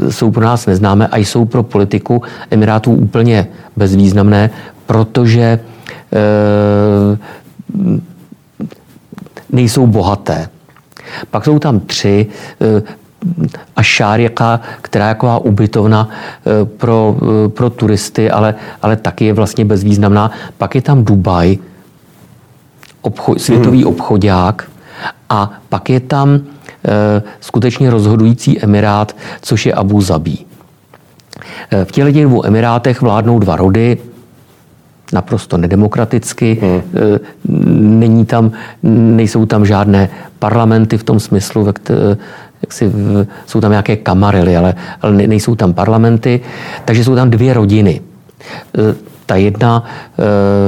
e, 0.07 0.13
jsou 0.13 0.31
pro 0.31 0.45
nás 0.45 0.67
neznámé 0.67 1.09
a 1.09 1.17
jsou 1.17 1.45
pro 1.45 1.63
politiku 1.63 2.23
Emirátů 2.51 2.93
úplně 2.93 3.49
bezvýznamné, 3.77 4.51
protože 4.87 5.43
e, 5.43 5.59
nejsou 9.53 9.87
bohaté. 9.87 10.49
Pak 11.31 11.45
jsou 11.45 11.59
tam 11.59 11.81
tři, 11.81 12.27
e, 12.61 12.83
a 13.77 13.83
šárika, 13.83 14.61
která 14.83 15.09
je 15.09 15.15
taková 15.15 15.39
ubytovna 15.39 16.09
pro, 16.77 17.17
pro 17.49 17.71
turisty, 17.71 18.31
ale, 18.31 18.55
ale 18.83 18.97
taky 18.97 19.25
je 19.25 19.33
vlastně 19.33 19.65
bezvýznamná. 19.65 20.31
Pak 20.59 20.75
je 20.75 20.83
tam 20.83 21.05
Dubaj, 21.05 21.59
obchod, 23.03 23.41
světový 23.41 23.79
hmm. 23.83 23.93
obchodák 23.93 24.71
a 25.29 25.53
pak 25.69 25.91
je 25.91 26.01
tam 26.01 26.35
e, 26.35 26.41
skutečně 27.41 27.91
rozhodující 27.91 28.65
emirát, 28.65 29.17
což 29.41 29.67
je 29.67 29.75
Abu 29.75 30.01
Zabí. 30.01 30.47
E, 31.71 31.85
v 31.85 31.93
těchto 31.93 32.23
dvou 32.23 32.47
emirátech 32.47 33.03
vládnou 33.03 33.39
dva 33.39 33.57
rody, 33.57 33.99
naprosto 35.13 35.57
nedemokraticky. 35.57 36.59
Hmm. 36.63 36.83
E, 36.95 37.21
není 37.81 38.27
tam, 38.27 38.53
nejsou 38.83 39.47
tam 39.47 39.67
žádné 39.67 40.09
parlamenty 40.39 40.99
v 40.99 41.05
tom 41.05 41.21
smyslu, 41.21 41.65
ve 41.65 41.73
jak 42.63 42.73
si, 42.73 42.93
jsou 43.47 43.61
tam 43.61 43.71
nějaké 43.71 43.97
kamarily, 43.97 44.57
ale, 44.57 44.75
ale 45.03 45.13
nejsou 45.13 45.55
tam 45.55 45.75
parlamenty. 45.75 46.41
Takže 46.85 47.05
jsou 47.05 47.15
tam 47.15 47.31
dvě 47.31 47.55
rodiny. 47.55 48.01
E, 48.79 49.11
ta 49.27 49.37
jedna 49.37 49.85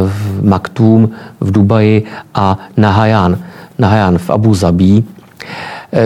v 0.07 0.45
Maktum 0.45 1.11
v 1.41 1.51
Dubaji 1.51 2.05
a 2.35 2.59
Nahajan, 2.77 3.39
Nahajan 3.79 4.19
v 4.19 4.31
Abu 4.31 4.55
Zabí, 4.55 5.05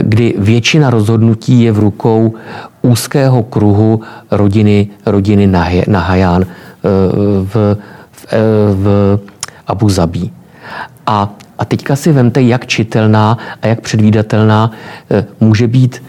kdy 0.02 0.34
většina 0.38 0.90
rozhodnutí 0.90 1.62
je 1.62 1.72
v 1.72 1.78
rukou 1.78 2.34
úzkého 2.82 3.42
kruhu 3.42 4.00
rodiny, 4.30 4.88
rodiny 5.06 5.46
Nahajan 5.86 6.46
v 7.44 7.76
Eh, 8.26 8.38
v 8.74 9.18
Abu 9.66 9.88
Zabí. 9.88 10.32
A, 11.06 11.34
a 11.58 11.64
teďka 11.64 11.96
si 11.96 12.12
vemte, 12.12 12.42
jak 12.42 12.66
čitelná 12.66 13.38
a 13.62 13.66
jak 13.66 13.80
předvídatelná 13.80 14.70
eh, 15.10 15.26
může 15.40 15.68
být 15.68 16.02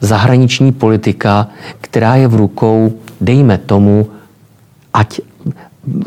zahraniční 0.00 0.72
politika, 0.72 1.48
která 1.80 2.14
je 2.14 2.28
v 2.28 2.34
rukou, 2.34 2.92
dejme 3.20 3.58
tomu, 3.58 4.06
ať 4.94 5.20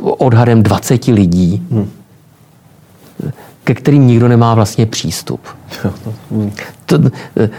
odhadem 0.01 0.63
20 0.63 1.07
lidí, 1.07 1.67
hmm. 1.71 1.89
Ke 3.63 3.73
kterým 3.73 4.07
nikdo 4.07 4.27
nemá 4.27 4.55
vlastně 4.55 4.85
přístup. 4.85 5.41
To, 6.85 6.99
eh, 7.37 7.49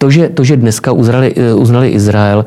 to, 0.00 0.10
že, 0.10 0.28
to, 0.28 0.44
že 0.44 0.56
dneska 0.56 0.92
uznali, 0.92 1.34
eh, 1.36 1.54
uznali 1.54 1.88
Izrael, 1.88 2.44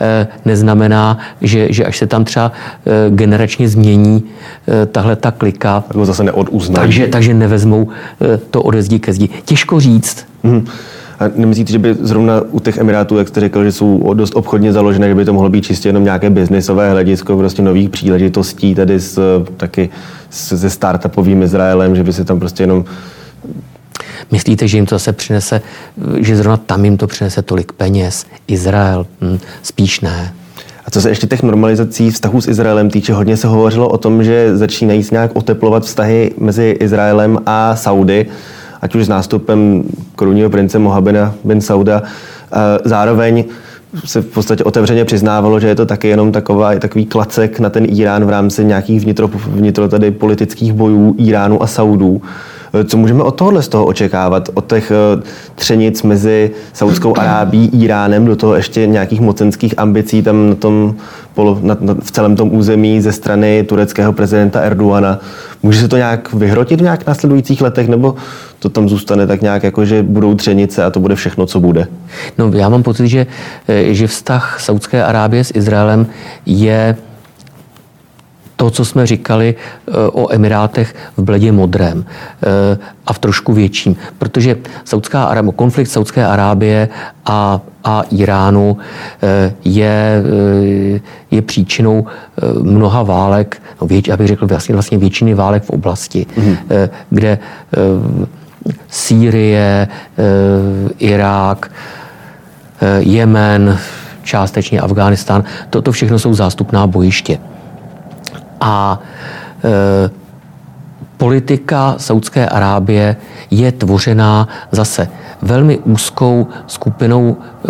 eh, 0.00 0.26
neznamená, 0.44 1.18
že, 1.40 1.68
že 1.70 1.84
až 1.84 1.98
se 1.98 2.06
tam 2.06 2.24
třeba 2.24 2.52
eh, 2.52 3.10
generačně 3.10 3.68
změní 3.68 4.24
tahle 4.92 5.16
ta 5.16 5.30
klika, 5.30 5.84
tak 5.88 5.96
zase 6.06 6.24
neoduznají. 6.24 6.84
Takže, 6.84 7.06
takže 7.06 7.34
nevezmou 7.34 7.88
to 8.50 8.62
ode 8.62 8.82
zdi 8.82 8.98
ke 8.98 9.12
zdi. 9.12 9.28
Těžko 9.44 9.80
říct. 9.80 10.26
Hmm. 10.44 10.66
A 11.18 11.24
nemyslíte, 11.34 11.72
že 11.72 11.78
by 11.78 11.96
zrovna 12.00 12.42
u 12.50 12.60
těch 12.60 12.78
Emirátů, 12.78 13.18
jak 13.18 13.28
jste 13.28 13.40
řekl, 13.40 13.64
že 13.64 13.72
jsou 13.72 14.14
dost 14.14 14.36
obchodně 14.36 14.72
založené, 14.72 15.08
že 15.08 15.14
by 15.14 15.24
to 15.24 15.32
mohlo 15.32 15.50
být 15.50 15.64
čistě 15.64 15.88
jenom 15.88 16.04
nějaké 16.04 16.30
biznisové 16.30 16.90
hledisko, 16.90 17.36
prostě 17.36 17.62
nových 17.62 17.90
příležitostí, 17.90 18.74
tady 18.74 19.00
s, 19.00 19.44
taky 19.56 19.88
se 20.30 20.70
startupovým 20.70 21.42
Izraelem, 21.42 21.96
že 21.96 22.04
by 22.04 22.12
se 22.12 22.24
tam 22.24 22.38
prostě 22.38 22.62
jenom 22.62 22.84
Myslíte, 24.30 24.68
že 24.68 24.76
jim 24.76 24.86
to 24.86 24.94
zase 24.94 25.12
přinese, 25.12 25.60
že 26.18 26.36
zrovna 26.36 26.56
tam 26.56 26.84
jim 26.84 26.96
to 26.96 27.06
přinese 27.06 27.42
tolik 27.42 27.72
peněz? 27.72 28.26
Izrael? 28.48 29.06
Hm, 29.20 29.38
spíš 29.62 30.00
ne. 30.00 30.34
A 30.86 30.90
co 30.90 31.00
se 31.00 31.08
ještě 31.08 31.26
těch 31.26 31.42
normalizací 31.42 32.10
vztahů 32.10 32.40
s 32.40 32.48
Izraelem 32.48 32.90
týče, 32.90 33.12
hodně 33.12 33.36
se 33.36 33.46
hovořilo 33.46 33.88
o 33.88 33.98
tom, 33.98 34.24
že 34.24 34.56
začínají 34.56 35.04
se 35.04 35.14
nějak 35.14 35.30
oteplovat 35.34 35.84
vztahy 35.84 36.34
mezi 36.38 36.76
Izraelem 36.80 37.38
a 37.46 37.76
Saudy, 37.76 38.26
ať 38.82 38.94
už 38.94 39.04
s 39.04 39.08
nástupem 39.08 39.84
korunního 40.16 40.50
prince 40.50 40.78
Mohabena 40.78 41.34
bin 41.44 41.60
Sauda. 41.60 42.02
Zároveň 42.84 43.44
se 44.04 44.20
v 44.20 44.26
podstatě 44.26 44.64
otevřeně 44.64 45.04
přiznávalo, 45.04 45.60
že 45.60 45.68
je 45.68 45.74
to 45.74 45.86
taky 45.86 46.08
jenom 46.08 46.32
taková, 46.32 46.74
takový 46.74 47.06
klacek 47.06 47.60
na 47.60 47.70
ten 47.70 47.86
Irán 47.88 48.24
v 48.24 48.30
rámci 48.30 48.64
nějakých 48.64 49.00
vnitro, 49.00 49.28
vnitro 49.46 49.88
tady 49.88 50.10
politických 50.10 50.72
bojů 50.72 51.14
Iránu 51.18 51.62
a 51.62 51.66
Saudů. 51.66 52.22
Co 52.86 52.96
můžeme 52.96 53.22
od 53.22 53.30
tohohle 53.30 53.62
z 53.62 53.68
toho 53.68 53.86
očekávat? 53.86 54.48
Od 54.54 54.66
těch 54.66 54.90
eh, 54.90 55.22
třenic 55.54 56.02
mezi 56.02 56.50
Saudskou 56.72 57.18
Arábí, 57.18 57.70
Iránem, 57.82 58.24
do 58.24 58.36
toho 58.36 58.54
ještě 58.54 58.86
nějakých 58.86 59.20
mocenských 59.20 59.74
ambicí 59.78 60.22
tam 60.22 60.48
na 60.48 60.54
tom, 60.54 60.94
na, 61.62 61.76
na, 61.80 61.94
v 62.02 62.10
celém 62.10 62.36
tom 62.36 62.54
území 62.54 63.00
ze 63.00 63.12
strany 63.12 63.64
tureckého 63.68 64.12
prezidenta 64.12 64.60
Erdoana. 64.60 65.20
Může 65.62 65.80
se 65.80 65.88
to 65.88 65.96
nějak 65.96 66.34
vyhrotit 66.34 66.80
v 66.80 66.82
nějak 66.82 67.06
následujících 67.06 67.60
letech, 67.60 67.88
nebo 67.88 68.14
to 68.58 68.68
tam 68.68 68.88
zůstane 68.88 69.26
tak 69.26 69.42
nějak 69.42 69.62
jako, 69.62 69.84
že 69.84 70.02
budou 70.02 70.34
třenice 70.34 70.84
a 70.84 70.90
to 70.90 71.00
bude 71.00 71.14
všechno, 71.14 71.46
co 71.46 71.60
bude? 71.60 71.86
No, 72.38 72.50
já 72.54 72.68
mám 72.68 72.82
pocit, 72.82 73.08
že, 73.08 73.26
eh, 73.68 73.94
že 73.94 74.06
vztah 74.06 74.60
Saudské 74.60 75.04
Arábie 75.04 75.44
s 75.44 75.52
Izraelem 75.54 76.06
je 76.46 76.96
to, 78.58 78.70
co 78.70 78.84
jsme 78.84 79.06
říkali 79.06 79.54
eh, 79.54 79.92
o 79.92 80.32
Emirátech 80.32 80.94
v 81.16 81.22
bledě 81.22 81.52
modrém 81.52 82.04
eh, 82.04 82.78
a 83.06 83.12
v 83.12 83.18
trošku 83.18 83.52
větším. 83.52 83.96
Protože 84.18 84.56
Saudská 84.84 85.24
Arábie, 85.24 85.52
konflikt 85.52 85.88
Saudské 85.88 86.26
Arábie 86.26 86.88
a, 87.26 87.60
a 87.84 88.02
Iránu 88.10 88.76
eh, 89.22 89.54
je, 89.64 90.22
je 91.30 91.42
příčinou 91.42 92.06
mnoha 92.62 93.02
válek, 93.02 93.62
no 93.80 93.86
věč, 93.86 94.08
abych 94.08 94.28
řekl 94.28 94.46
vlastně, 94.46 94.72
vlastně 94.72 94.98
většiny 94.98 95.34
válek 95.34 95.62
v 95.62 95.70
oblasti, 95.70 96.26
mm-hmm. 96.36 96.88
kde 97.10 97.38
Sýrie, 98.88 99.88
Irák, 100.98 101.70
Jemen, 102.98 103.78
částečně 104.22 104.80
Afghánistán, 104.80 105.44
to, 105.70 105.82
to 105.82 105.92
všechno 105.92 106.18
jsou 106.18 106.34
zástupná 106.34 106.86
bojiště. 106.86 107.38
A 108.60 109.00
e, 109.64 110.10
politika 111.16 111.94
Saudské 111.98 112.48
Arábie 112.48 113.16
je 113.50 113.72
tvořená 113.72 114.48
zase 114.72 115.08
velmi 115.42 115.78
úzkou 115.78 116.46
skupinou 116.66 117.36
e, 117.36 117.68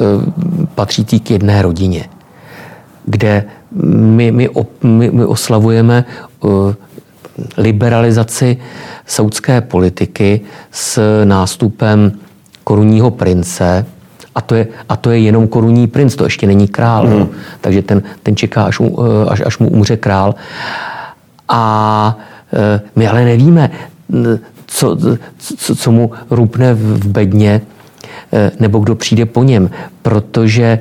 patřící 0.75 1.21
k 1.21 1.31
jedné 1.31 1.63
rodině, 1.63 2.05
kde 3.05 3.45
my, 3.73 4.33
my, 4.33 4.49
my, 4.83 5.11
my 5.11 5.25
oslavujeme 5.25 6.05
e, 6.05 6.49
liberalizaci 7.57 8.57
saudské 9.07 9.61
politiky 9.61 10.41
s 10.71 11.01
nástupem 11.25 12.13
korunního 12.65 13.11
prince, 13.11 13.87
a 14.39 14.41
to, 14.41 14.55
je, 14.55 14.67
a 14.89 14.97
to 14.97 15.11
je 15.11 15.19
jenom 15.19 15.49
korunní 15.49 15.87
princ, 15.87 16.15
to 16.15 16.25
ještě 16.25 16.47
není 16.47 16.69
král. 16.69 17.07
Mm. 17.07 17.19
No. 17.19 17.29
Takže 17.61 17.83
ten, 17.83 18.03
ten 18.23 18.37
čeká, 18.37 18.65
až, 18.71 18.79
mu, 18.79 18.99
eh, 19.03 19.27
až, 19.29 19.43
až 19.47 19.59
mu 19.59 19.69
umře 19.69 19.97
král. 19.97 20.35
A 21.49 22.19
e, 22.53 22.81
my 22.97 23.09
ale 23.09 23.25
nevíme, 23.25 23.71
co, 24.67 24.97
co, 25.39 25.77
co 25.77 25.93
mu 25.93 26.11
rupne 26.31 26.75
v 26.75 27.07
bedně, 27.07 27.61
e, 28.33 28.51
nebo 28.61 28.79
kdo 28.79 28.95
přijde 28.95 29.27
po 29.27 29.43
něm, 29.43 29.71
protože 30.03 30.79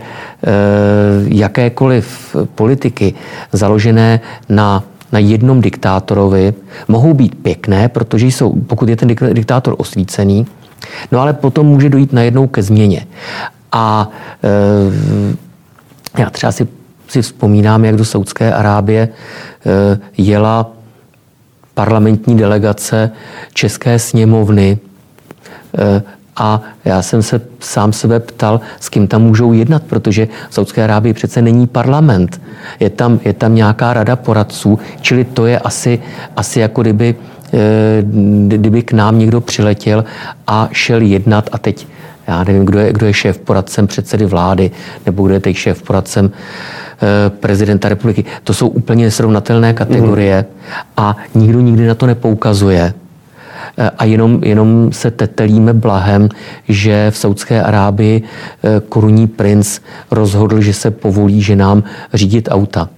jakékoliv 1.28 2.36
politiky 2.56 3.13
založené 3.52 4.20
na 4.50 4.84
na 5.12 5.20
jednom 5.20 5.62
diktátorovi 5.62 6.54
mohou 6.88 7.13
být 7.13 7.36
pěkné, 7.36 7.89
protože 7.89 8.28
jsou, 8.28 8.54
pokud 8.67 8.89
je 8.89 8.96
ten 8.96 9.08
diktátor 9.34 9.76
osvícený, 9.78 10.46
No 11.12 11.20
ale 11.20 11.34
potom 11.34 11.68
může 11.68 11.90
dojít 11.90 12.13
najednou 12.13 12.48
ke 12.48 12.63
změně. 12.63 13.06
A 13.72 14.10
e, 14.44 16.22
já 16.22 16.30
třeba 16.30 16.52
si, 16.52 16.68
si 17.08 17.22
vzpomínám, 17.22 17.86
jak 17.86 17.96
do 17.96 18.06
Saudské 18.06 18.54
Arábie 18.54 19.02
e, 19.04 19.10
jela 20.18 20.72
parlamentní 21.74 22.38
delegace 22.38 23.12
České 23.54 24.00
sněmovny 24.00 24.80
e, 25.78 26.02
a 26.38 26.62
já 26.86 27.02
jsem 27.02 27.24
se 27.24 27.42
sám 27.60 27.94
sebe 27.94 28.20
ptal, 28.20 28.62
s 28.80 28.90
kým 28.90 29.08
tam 29.08 29.22
můžou 29.22 29.54
jednat, 29.54 29.84
protože 29.84 30.28
v 30.50 30.54
Saudské 30.54 30.84
Arábii 30.84 31.13
přece 31.13 31.42
není 31.42 31.68
parlament. 31.68 32.42
Je 32.80 32.90
tam, 32.90 33.20
je 33.26 33.34
tam 33.34 33.56
nějaká 33.56 33.94
rada 33.94 34.16
poradců, 34.16 34.80
čili 35.02 35.24
to 35.26 35.46
je 35.46 35.60
asi, 35.60 36.00
asi 36.36 36.60
jako 36.60 36.82
kdyby 36.82 37.16
kdyby 38.48 38.82
k 38.82 38.94
nám 38.94 39.20
někdo 39.20 39.42
přiletěl 39.42 40.06
a 40.48 40.70
šel 40.72 41.02
jednat 41.02 41.50
a 41.52 41.58
teď 41.58 41.88
já 42.28 42.44
nevím, 42.44 42.66
kdo 42.66 42.80
je, 42.80 42.94
kdo 42.94 43.06
je 43.06 43.14
šéf 43.14 43.38
poradcem 43.38 43.88
předsedy 43.88 44.26
vlády, 44.26 44.72
nebo 45.06 45.26
kdo 45.26 45.34
je 45.34 45.40
teď 45.40 45.56
šéf 45.56 45.82
poradcem 45.82 46.32
eh, 46.32 47.30
prezidenta 47.30 47.90
republiky. 47.90 48.26
To 48.44 48.54
jsou 48.54 48.68
úplně 48.68 49.06
nesrovnatelné 49.06 49.74
kategorie 49.74 50.46
a 50.98 51.16
nikdo 51.36 51.60
nikdy 51.60 51.88
na 51.88 51.96
to 51.96 52.06
nepoukazuje. 52.06 52.94
Eh, 53.78 53.92
a 53.98 54.06
jenom, 54.06 54.44
jenom 54.44 54.92
se 54.92 55.12
tetelíme 55.12 55.74
blahem, 55.74 56.30
že 56.68 57.12
v 57.12 57.18
Saudské 57.18 57.64
Arábii 57.64 58.24
korunní 58.90 59.28
princ 59.28 59.80
rozhodl, 60.12 60.62
že 60.62 60.74
se 60.74 60.92
povolí 60.92 61.42
ženám 61.42 61.84
řídit 62.14 62.50
auta. 62.52 62.90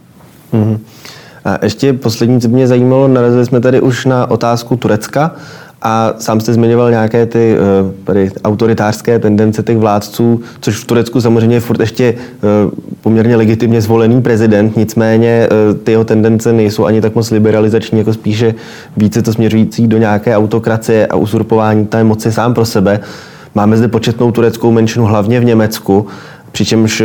Mm-hmm. 0.54 0.80
A 1.50 1.66
ještě 1.66 1.94
poslední, 1.94 2.42
co 2.42 2.48
mě 2.50 2.68
zajímalo, 2.68 3.08
narazili 3.08 3.46
jsme 3.46 3.60
tady 3.60 3.82
už 3.82 4.06
na 4.06 4.32
otázku 4.32 4.76
Turecka 4.76 5.32
A 5.82 6.14
sám 6.18 6.40
jste 6.40 6.54
zmiňoval 6.54 6.92
nějaké 6.92 7.26
ty 7.26 7.56
eh, 7.56 7.94
tady, 8.04 8.32
autoritářské 8.44 9.20
tendence 9.20 9.64
těch 9.64 9.78
vládců, 9.78 10.42
což 10.60 10.76
v 10.76 10.86
Turecku 10.86 11.22
samozřejmě 11.22 11.56
je 11.56 11.60
furt 11.60 11.80
ještě 11.80 12.04
eh, 12.04 12.18
poměrně 13.02 13.36
legitimně 13.36 13.82
zvolený 13.82 14.22
prezident, 14.22 14.78
nicméně 14.78 15.48
eh, 15.52 15.74
ty 15.74 15.92
jeho 15.92 16.04
tendence 16.04 16.54
nejsou 16.54 16.86
ani 16.86 17.02
tak 17.02 17.16
moc 17.16 17.32
liberalizační, 17.32 18.00
jako 18.00 18.14
spíše 18.14 18.56
více 18.98 19.22
to 19.22 19.34
směřující 19.34 19.88
do 19.88 19.98
nějaké 19.98 20.38
autokracie 20.38 21.08
a 21.08 21.16
usurpování 21.16 21.86
té 21.86 22.04
moci 22.04 22.32
sám 22.32 22.54
pro 22.54 22.66
sebe. 22.66 23.00
Máme 23.56 23.78
zde 23.78 23.88
početnou 23.88 24.32
tureckou 24.32 24.72
menšinu 24.72 25.06
hlavně 25.06 25.40
v 25.40 25.46
Německu, 25.46 26.08
přičemž 26.52 27.04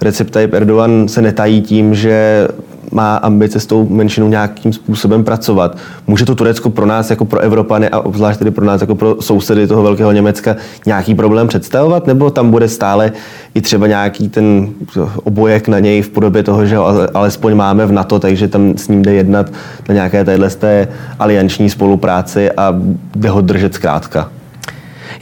Recep 0.00 0.30
Tayyip 0.30 0.54
Erdogan 0.54 1.08
se 1.08 1.22
netají 1.22 1.62
tím, 1.62 1.94
že 1.94 2.48
má 2.92 3.16
ambice 3.16 3.60
s 3.60 3.66
tou 3.66 3.88
menšinou 3.88 4.28
nějakým 4.28 4.72
způsobem 4.72 5.24
pracovat. 5.24 5.76
Může 6.06 6.24
to 6.24 6.34
Turecko 6.34 6.70
pro 6.70 6.86
nás 6.86 7.10
jako 7.10 7.24
pro 7.24 7.40
Evropany 7.40 7.88
a 7.88 8.00
obzvlášť 8.00 8.38
tedy 8.38 8.50
pro 8.50 8.64
nás 8.64 8.80
jako 8.80 8.94
pro 8.94 9.16
sousedy 9.20 9.66
toho 9.66 9.82
velkého 9.82 10.12
Německa 10.12 10.56
nějaký 10.86 11.14
problém 11.14 11.48
představovat, 11.48 12.06
nebo 12.06 12.30
tam 12.30 12.50
bude 12.50 12.68
stále 12.68 13.12
i 13.54 13.60
třeba 13.60 13.86
nějaký 13.86 14.28
ten 14.28 14.68
obojek 15.24 15.68
na 15.68 15.78
něj 15.78 16.02
v 16.02 16.08
podobě 16.08 16.42
toho, 16.42 16.66
že 16.66 16.76
ho 16.76 17.16
alespoň 17.16 17.54
máme 17.54 17.86
v 17.86 17.92
NATO, 17.92 18.18
takže 18.18 18.48
tam 18.48 18.76
s 18.76 18.88
ním 18.88 19.02
jde 19.02 19.12
jednat 19.12 19.52
na 19.88 19.94
nějaké 19.94 20.24
téhle 20.24 20.50
té 20.50 20.88
alianční 21.18 21.70
spolupráci 21.70 22.50
a 22.50 22.74
jde 23.16 23.28
ho 23.28 23.40
držet 23.40 23.74
zkrátka? 23.74 24.30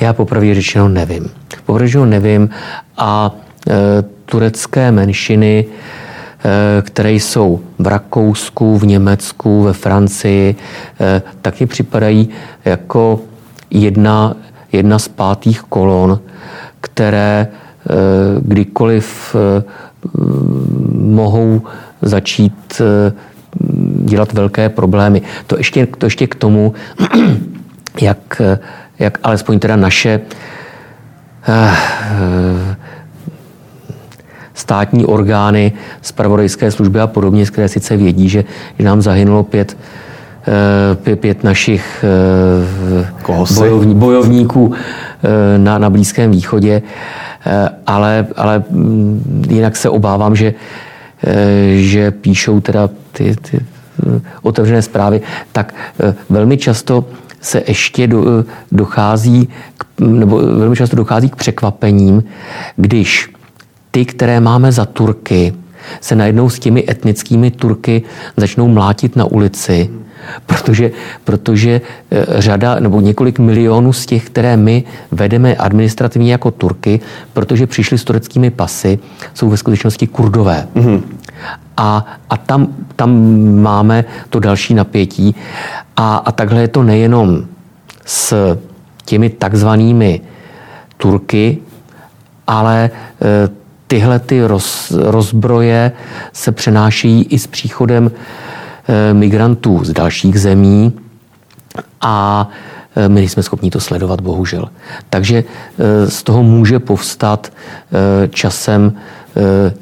Já 0.01 0.13
poprvé 0.13 0.55
řečeno 0.55 0.89
nevím. 0.89 1.31
Poprvé 1.67 1.87
řečeno 1.87 2.07
nevím 2.07 2.51
a 2.99 3.37
e, 3.69 3.75
turecké 4.25 4.93
menšiny 4.93 5.65
které 6.83 7.13
jsou 7.13 7.61
v 7.79 7.87
Rakousku, 7.87 8.79
v 8.79 8.87
Německu, 8.87 9.63
ve 9.63 9.73
Francii, 9.73 10.57
eh, 11.01 11.23
taky 11.43 11.67
připadají 11.67 12.29
jako 12.65 13.21
jedna, 13.71 14.37
jedna 14.73 14.99
z 14.99 15.09
pátých 15.09 15.63
kolon, 15.63 16.21
které 16.81 17.49
eh, 17.51 17.95
kdykoliv 18.41 19.37
mohou 20.95 21.63
začít 22.03 22.83
dělat 24.05 24.33
velké 24.33 24.69
problémy. 24.69 25.23
To 25.47 25.59
ještě, 25.59 25.87
to 25.87 26.07
ještě 26.07 26.27
k 26.27 26.35
tomu, 26.35 26.75
jak, 28.01 28.43
jak 28.99 29.19
alespoň 29.23 29.59
teda 29.59 29.77
naše 29.77 30.21
státní 34.71 35.07
orgány, 35.07 35.73
zpravodajské 36.03 36.71
služby 36.71 37.01
a 37.01 37.07
podobně, 37.07 37.47
z 37.47 37.51
které 37.51 37.69
sice 37.69 37.97
vědí, 37.97 38.29
že, 38.29 38.45
že 38.79 38.85
nám 38.85 39.03
zahynulo 39.03 39.43
pět, 39.43 39.77
eh, 41.07 41.17
pět, 41.17 41.45
našich 41.45 42.05
eh, 42.07 43.35
bojovní, 43.55 43.95
bojovníků 43.95 44.73
eh, 44.73 45.59
na, 45.59 45.79
na 45.79 45.91
Blízkém 45.91 46.31
východě, 46.31 46.83
ale, 47.87 48.27
ale 48.37 48.63
mm, 48.71 49.47
jinak 49.51 49.77
se 49.77 49.89
obávám, 49.89 50.37
že, 50.37 50.55
že 51.75 52.11
píšou 52.11 52.61
teda 52.61 52.89
ty, 53.13 53.35
ty 53.43 53.61
otevřené 54.43 54.83
zprávy, 54.83 55.21
tak 55.53 55.75
velmi 56.31 56.57
často 56.57 57.05
se 57.41 57.63
ještě 57.67 58.09
dochází, 58.73 59.49
k, 59.79 59.85
nebo 60.01 60.39
velmi 60.39 60.77
často 60.77 60.97
dochází 60.97 61.29
k 61.29 61.37
překvapením, 61.37 62.23
když 62.77 63.40
ty, 63.91 64.05
které 64.05 64.41
máme 64.41 64.73
za 64.73 64.85
Turky, 64.85 65.55
se 66.01 66.15
najednou 66.15 66.51
s 66.51 66.59
těmi 66.59 66.85
etnickými 66.91 67.51
Turky 67.51 68.03
začnou 68.37 68.69
mlátit 68.69 69.17
na 69.17 69.25
ulici, 69.25 69.91
protože, 70.47 70.91
protože 71.25 71.81
eh, 72.11 72.25
řada 72.29 72.81
nebo 72.81 73.01
několik 73.01 73.39
milionů 73.39 73.93
z 73.93 74.07
těch, 74.07 74.27
které 74.27 74.57
my 74.57 74.85
vedeme 75.11 75.55
administrativně 75.55 76.33
jako 76.33 76.51
Turky, 76.51 77.01
protože 77.33 77.67
přišli 77.67 77.99
s 77.99 78.05
tureckými 78.05 78.51
pasy, 78.51 78.99
jsou 79.35 79.49
ve 79.49 79.57
skutečnosti 79.57 80.07
kurdové. 80.07 80.69
Mm-hmm. 80.75 81.03
A, 81.77 82.07
a 82.31 82.37
tam, 82.37 82.69
tam 82.97 83.11
máme 83.63 84.05
to 84.31 84.41
další 84.41 84.75
napětí. 84.75 85.35
A, 85.97 86.17
a 86.17 86.33
takhle 86.33 86.61
je 86.61 86.69
to 86.69 86.83
nejenom 86.83 87.45
s 88.05 88.57
těmi 89.05 89.31
takzvanými 89.31 90.21
Turky, 90.97 91.59
ale 92.47 92.91
e, 93.23 93.60
tyhle 93.91 94.19
ty 94.19 94.47
roz, 94.47 94.91
rozbroje 94.91 95.93
se 96.33 96.53
přenášejí 96.53 97.23
i 97.25 97.39
s 97.39 97.47
příchodem 97.47 98.11
eh, 98.11 99.15
migrantů 99.15 99.85
z 99.85 99.93
dalších 99.93 100.41
zemí 100.41 100.93
a 102.01 102.49
eh, 102.97 103.09
my 103.09 103.15
nejsme 103.15 103.43
schopni 103.43 103.71
to 103.71 103.81
sledovat, 103.81 104.21
bohužel. 104.21 104.69
Takže 105.11 105.45
eh, 105.45 106.11
z 106.11 106.23
toho 106.23 106.43
může 106.43 106.79
povstat 106.79 107.53
časem 108.31 108.93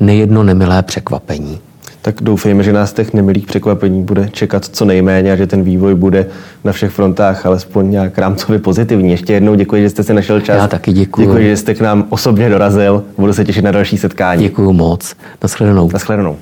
nejedno 0.00 0.42
nemilé 0.42 0.82
překvapení 0.82 1.60
tak 2.02 2.14
doufejme, 2.22 2.62
že 2.62 2.72
nás 2.72 2.92
těch 2.92 3.14
nemilých 3.14 3.46
překvapení 3.46 4.02
bude 4.02 4.28
čekat 4.32 4.64
co 4.64 4.84
nejméně 4.84 5.32
a 5.32 5.36
že 5.36 5.46
ten 5.46 5.62
vývoj 5.62 5.94
bude 5.94 6.26
na 6.64 6.72
všech 6.72 6.90
frontách 6.90 7.46
alespoň 7.46 7.90
nějak 7.90 8.18
rámcově 8.18 8.58
pozitivní. 8.58 9.10
Ještě 9.10 9.32
jednou 9.32 9.54
děkuji, 9.54 9.82
že 9.82 9.90
jste 9.90 10.02
si 10.02 10.14
našel 10.14 10.40
čas. 10.40 10.56
Já 10.56 10.68
taky 10.68 10.92
děkuji. 10.92 11.26
Děkuji, 11.26 11.44
že 11.48 11.56
jste 11.56 11.74
k 11.74 11.80
nám 11.80 12.06
osobně 12.08 12.48
dorazil. 12.48 13.04
Budu 13.18 13.32
se 13.32 13.44
těšit 13.44 13.64
na 13.64 13.70
další 13.70 13.98
setkání. 13.98 14.42
Děkuji 14.42 14.72
moc. 14.72 15.14
Naschledanou. 15.42 15.90
Naschledanou. 15.92 16.36